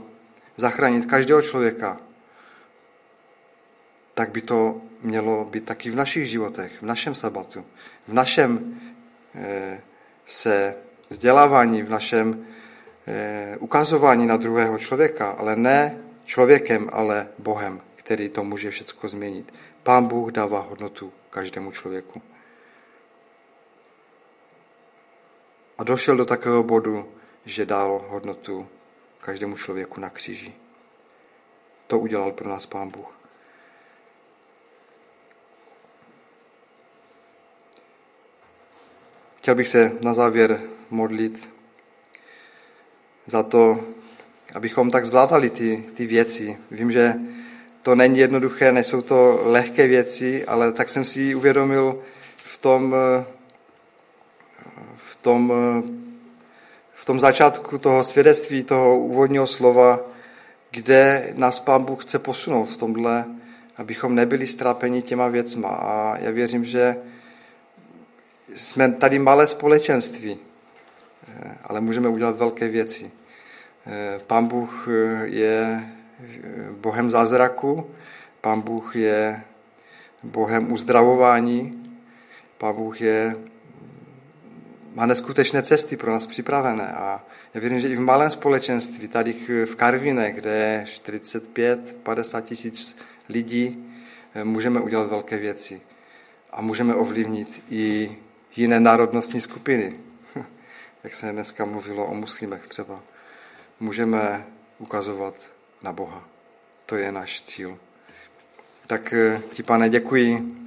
zachránit 0.55 1.05
každého 1.05 1.41
člověka, 1.41 1.99
tak 4.13 4.31
by 4.31 4.41
to 4.41 4.81
mělo 5.03 5.45
být 5.45 5.65
taky 5.65 5.89
v 5.89 5.95
našich 5.95 6.27
životech, 6.27 6.71
v 6.81 6.85
našem 6.85 7.15
sabatu, 7.15 7.65
v 8.07 8.13
našem 8.13 8.79
eh, 9.35 9.81
se 10.27 10.75
vzdělávání, 11.09 11.83
v 11.83 11.89
našem 11.89 12.47
eh, 13.07 13.57
ukazování 13.59 14.25
na 14.25 14.37
druhého 14.37 14.77
člověka, 14.77 15.29
ale 15.29 15.55
ne 15.55 16.01
člověkem, 16.25 16.89
ale 16.93 17.27
Bohem, 17.37 17.81
který 17.95 18.29
to 18.29 18.43
může 18.43 18.71
všechno 18.71 19.09
změnit. 19.09 19.53
Pán 19.83 20.05
Bůh 20.05 20.31
dává 20.31 20.59
hodnotu 20.59 21.13
každému 21.29 21.71
člověku. 21.71 22.21
A 25.77 25.83
došel 25.83 26.17
do 26.17 26.25
takového 26.25 26.63
bodu, 26.63 27.11
že 27.45 27.65
dal 27.65 28.05
hodnotu 28.07 28.67
každému 29.21 29.55
člověku 29.55 29.99
na 29.99 30.09
kříži. 30.09 30.53
To 31.87 31.99
udělal 31.99 32.31
pro 32.31 32.49
nás 32.49 32.65
Pán 32.65 32.89
Bůh. 32.89 33.16
Chtěl 39.47 39.55
bych 39.55 39.67
se 39.67 39.91
na 40.01 40.13
závěr 40.13 40.61
modlit 40.89 41.49
za 43.27 43.43
to, 43.43 43.79
abychom 44.53 44.91
tak 44.91 45.05
zvládali 45.05 45.49
ty, 45.49 45.83
ty 45.93 46.05
věci. 46.05 46.57
Vím, 46.71 46.91
že 46.91 47.13
to 47.81 47.95
není 47.95 48.19
jednoduché, 48.19 48.71
nejsou 48.71 49.01
to 49.01 49.41
lehké 49.43 49.87
věci, 49.87 50.45
ale 50.45 50.71
tak 50.71 50.89
jsem 50.89 51.05
si 51.05 51.35
uvědomil 51.35 51.99
v 52.37 52.57
tom, 52.57 52.95
v 54.95 55.15
tom, 55.15 55.53
v 56.93 57.05
tom 57.05 57.19
začátku 57.19 57.77
toho 57.77 58.03
svědectví, 58.03 58.63
toho 58.63 58.99
úvodního 58.99 59.47
slova, 59.47 59.99
kde 60.71 61.33
nás 61.35 61.59
Pán 61.59 61.83
Bůh 61.83 62.03
chce 62.03 62.19
posunout 62.19 62.65
v 62.65 62.77
tomhle, 62.77 63.25
abychom 63.77 64.15
nebyli 64.15 64.47
strápeni 64.47 65.01
těma 65.01 65.27
věcma. 65.27 65.69
A 65.69 66.17
já 66.17 66.31
věřím, 66.31 66.65
že 66.65 66.95
jsme 68.55 68.91
tady 68.91 69.19
malé 69.19 69.47
společenství, 69.47 70.37
ale 71.63 71.81
můžeme 71.81 72.09
udělat 72.09 72.37
velké 72.37 72.67
věci. 72.67 73.11
Pán 74.27 74.47
Bůh 74.47 74.87
eh, 74.87 75.27
je 75.27 75.83
eh, 76.19 76.71
Bohem 76.71 77.09
zázraku, 77.09 77.89
Pán 78.41 78.61
Bůh 78.61 78.95
je 78.95 79.43
Bohem 80.23 80.71
uzdravování, 80.73 81.89
Pán 82.57 82.75
Bůh 82.75 83.01
je, 83.01 83.35
má 84.95 85.05
neskutečné 85.05 85.63
cesty 85.63 85.97
pro 85.97 86.11
nás 86.11 86.25
připravené 86.25 86.87
a 86.87 87.23
já 87.53 87.61
věřím, 87.61 87.79
že 87.79 87.89
i 87.89 87.95
v 87.95 87.99
malém 87.99 88.29
společenství, 88.29 89.07
tady 89.07 89.33
v 89.65 89.75
Karvine, 89.75 90.31
kde 90.31 90.49
je 90.49 90.85
45-50 90.87 92.41
tisíc 92.41 92.97
lidí, 93.29 93.85
eh, 94.35 94.43
můžeme 94.43 94.81
udělat 94.81 95.09
velké 95.09 95.37
věci 95.37 95.81
a 96.51 96.61
můžeme 96.61 96.95
ovlivnit 96.95 97.63
i 97.69 98.17
jiné 98.55 98.79
národnostní 98.79 99.41
skupiny, 99.41 99.99
jak 101.03 101.15
se 101.15 101.31
dneska 101.31 101.65
mluvilo 101.65 102.05
o 102.05 102.15
muslimech 102.15 102.67
třeba 102.67 102.99
můžeme 103.79 104.45
ukazovat 104.79 105.53
na 105.81 105.93
Boha. 105.93 106.23
To 106.85 106.95
je 106.95 107.11
náš 107.11 107.41
cíl. 107.41 107.79
Tak 108.87 109.13
eh, 109.13 109.41
ti, 109.53 109.63
pane, 109.63 109.89
děkuji 109.89 110.57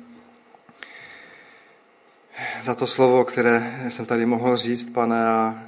za 2.60 2.74
to 2.74 2.86
slovo, 2.86 3.24
které 3.24 3.84
jsem 3.88 4.06
tady 4.06 4.26
mohl 4.26 4.56
říct, 4.56 4.92
pane, 4.92 5.26
a 5.26 5.62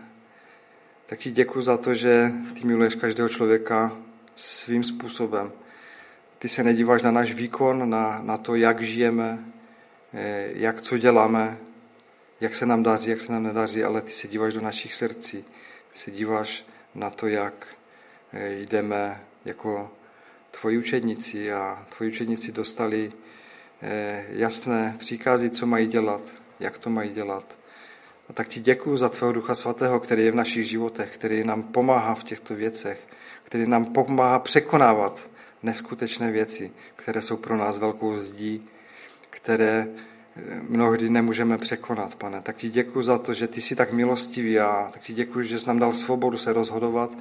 taky 1.06 1.30
děkuji 1.30 1.62
za 1.62 1.76
to, 1.76 1.94
že 1.94 2.32
ty 2.54 2.66
miluješ 2.66 2.94
každého 2.94 3.28
člověka 3.28 3.92
svým 4.36 4.84
způsobem. 4.84 5.52
Ty 6.38 6.48
se 6.48 6.64
nedíváš 6.64 7.02
na 7.02 7.10
náš 7.10 7.32
výkon, 7.32 7.90
na, 7.90 8.20
na 8.22 8.38
to, 8.38 8.54
jak 8.54 8.82
žijeme, 8.82 9.38
eh, 10.14 10.48
jak 10.54 10.80
co 10.80 10.98
děláme, 10.98 11.58
jak 12.42 12.54
se 12.54 12.66
nám 12.66 12.82
daří, 12.82 13.10
jak 13.10 13.20
se 13.20 13.32
nám 13.32 13.42
nedaří, 13.42 13.84
ale 13.84 14.02
ty 14.02 14.12
se 14.12 14.28
díváš 14.28 14.54
do 14.54 14.60
našich 14.60 14.94
srdcí. 14.94 15.42
Ty 15.92 15.98
se 15.98 16.10
díváš 16.10 16.66
na 16.94 17.10
to, 17.10 17.26
jak 17.26 17.66
eh, 18.32 18.54
jdeme 18.54 19.24
jako 19.44 19.90
tvoji 20.50 20.78
učedníci 20.78 21.52
a 21.52 21.86
tvoji 21.96 22.10
učedníci 22.10 22.52
dostali 22.52 23.12
eh, 23.82 24.24
jasné 24.28 24.96
příkazy, 24.98 25.50
co 25.50 25.66
mají 25.66 25.86
dělat, 25.86 26.20
jak 26.60 26.78
to 26.78 26.90
mají 26.90 27.10
dělat. 27.10 27.58
A 28.28 28.32
tak 28.32 28.48
ti 28.48 28.60
děkuji 28.60 28.96
za 28.96 29.08
tvého 29.08 29.32
Ducha 29.32 29.54
Svatého, 29.54 30.00
který 30.00 30.24
je 30.24 30.32
v 30.32 30.42
našich 30.42 30.68
životech, 30.68 31.14
který 31.14 31.44
nám 31.44 31.62
pomáhá 31.62 32.14
v 32.14 32.24
těchto 32.24 32.54
věcech, 32.54 33.06
který 33.42 33.66
nám 33.66 33.84
pomáhá 33.84 34.38
překonávat 34.38 35.30
neskutečné 35.62 36.32
věci, 36.32 36.72
které 36.96 37.22
jsou 37.22 37.36
pro 37.36 37.56
nás 37.56 37.78
velkou 37.78 38.16
zdí, 38.16 38.68
které 39.30 39.86
mnohdy 40.68 41.10
nemůžeme 41.10 41.58
překonat, 41.58 42.14
pane. 42.14 42.42
Tak 42.42 42.56
ti 42.56 42.70
děkuji 42.70 43.02
za 43.02 43.18
to, 43.18 43.34
že 43.34 43.48
ty 43.48 43.60
jsi 43.60 43.76
tak 43.76 43.92
milostivý 43.92 44.60
a 44.60 44.90
tak 44.92 45.02
ti 45.02 45.12
děkuji, 45.12 45.48
že 45.48 45.58
jsi 45.58 45.66
nám 45.66 45.78
dal 45.78 45.92
svobodu 45.92 46.38
se 46.38 46.52
rozhodovat 46.52 47.18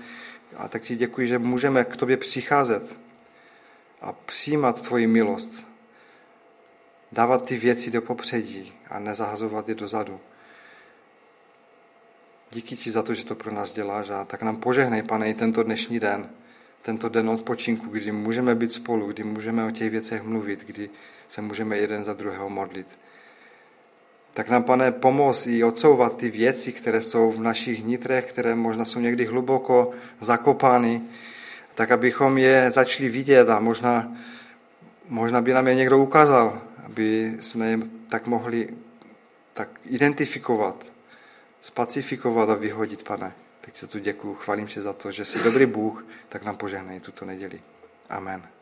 a 0.57 0.67
tak 0.67 0.81
ti 0.81 0.95
děkuji, 0.95 1.27
že 1.27 1.39
můžeme 1.39 1.83
k 1.83 1.97
tobě 1.97 2.17
přicházet 2.17 2.97
a 4.01 4.13
přijímat 4.13 4.81
tvoji 4.81 5.07
milost. 5.07 5.67
Dávat 7.11 7.45
ty 7.45 7.57
věci 7.57 7.91
do 7.91 8.01
popředí 8.01 8.73
a 8.89 8.99
nezahazovat 8.99 9.69
je 9.69 9.75
dozadu. 9.75 10.19
Díky 12.51 12.75
ti 12.75 12.91
za 12.91 13.03
to, 13.03 13.13
že 13.13 13.25
to 13.25 13.35
pro 13.35 13.51
nás 13.51 13.73
děláš 13.73 14.09
a 14.09 14.25
tak 14.25 14.41
nám 14.41 14.57
požehnej, 14.57 15.03
pane, 15.03 15.29
i 15.29 15.33
tento 15.33 15.63
dnešní 15.63 15.99
den, 15.99 16.29
tento 16.81 17.09
den 17.09 17.29
odpočinku, 17.29 17.89
kdy 17.89 18.11
můžeme 18.11 18.55
být 18.55 18.73
spolu, 18.73 19.07
kdy 19.07 19.23
můžeme 19.23 19.65
o 19.65 19.71
těch 19.71 19.89
věcech 19.89 20.23
mluvit, 20.23 20.63
kdy 20.65 20.89
se 21.27 21.41
můžeme 21.41 21.77
jeden 21.77 22.05
za 22.05 22.13
druhého 22.13 22.49
modlit. 22.49 22.97
Tak 24.33 24.49
nám, 24.49 24.63
pane, 24.63 24.91
pomoz 24.91 25.47
i 25.47 25.63
odsouvat 25.63 26.17
ty 26.17 26.29
věci, 26.29 26.71
které 26.71 27.01
jsou 27.01 27.31
v 27.31 27.39
našich 27.39 27.85
nitrech, 27.85 28.25
které 28.25 28.55
možná 28.55 28.85
jsou 28.85 28.99
někdy 28.99 29.25
hluboko 29.25 29.91
zakopány, 30.19 31.01
tak 31.75 31.91
abychom 31.91 32.37
je 32.37 32.71
začali 32.71 33.09
vidět 33.09 33.49
a 33.49 33.59
možná, 33.59 34.17
možná 35.07 35.41
by 35.41 35.53
nám 35.53 35.67
je 35.67 35.75
někdo 35.75 35.97
ukázal, 35.97 36.61
aby 36.85 37.37
jsme 37.41 37.69
je 37.69 37.79
tak 38.07 38.27
mohli 38.27 38.69
tak 39.53 39.69
identifikovat, 39.85 40.93
spacifikovat 41.61 42.49
a 42.49 42.55
vyhodit, 42.55 43.03
pane. 43.03 43.33
Tak 43.61 43.77
se 43.77 43.87
tu 43.87 43.99
děkuju, 43.99 44.33
chválím 44.33 44.67
se 44.67 44.81
za 44.81 44.93
to, 44.93 45.11
že 45.11 45.25
jsi 45.25 45.43
dobrý 45.43 45.65
Bůh, 45.65 46.05
tak 46.29 46.43
nám 46.43 46.57
požehnej 46.57 46.99
tuto 46.99 47.25
neděli. 47.25 47.61
Amen. 48.09 48.60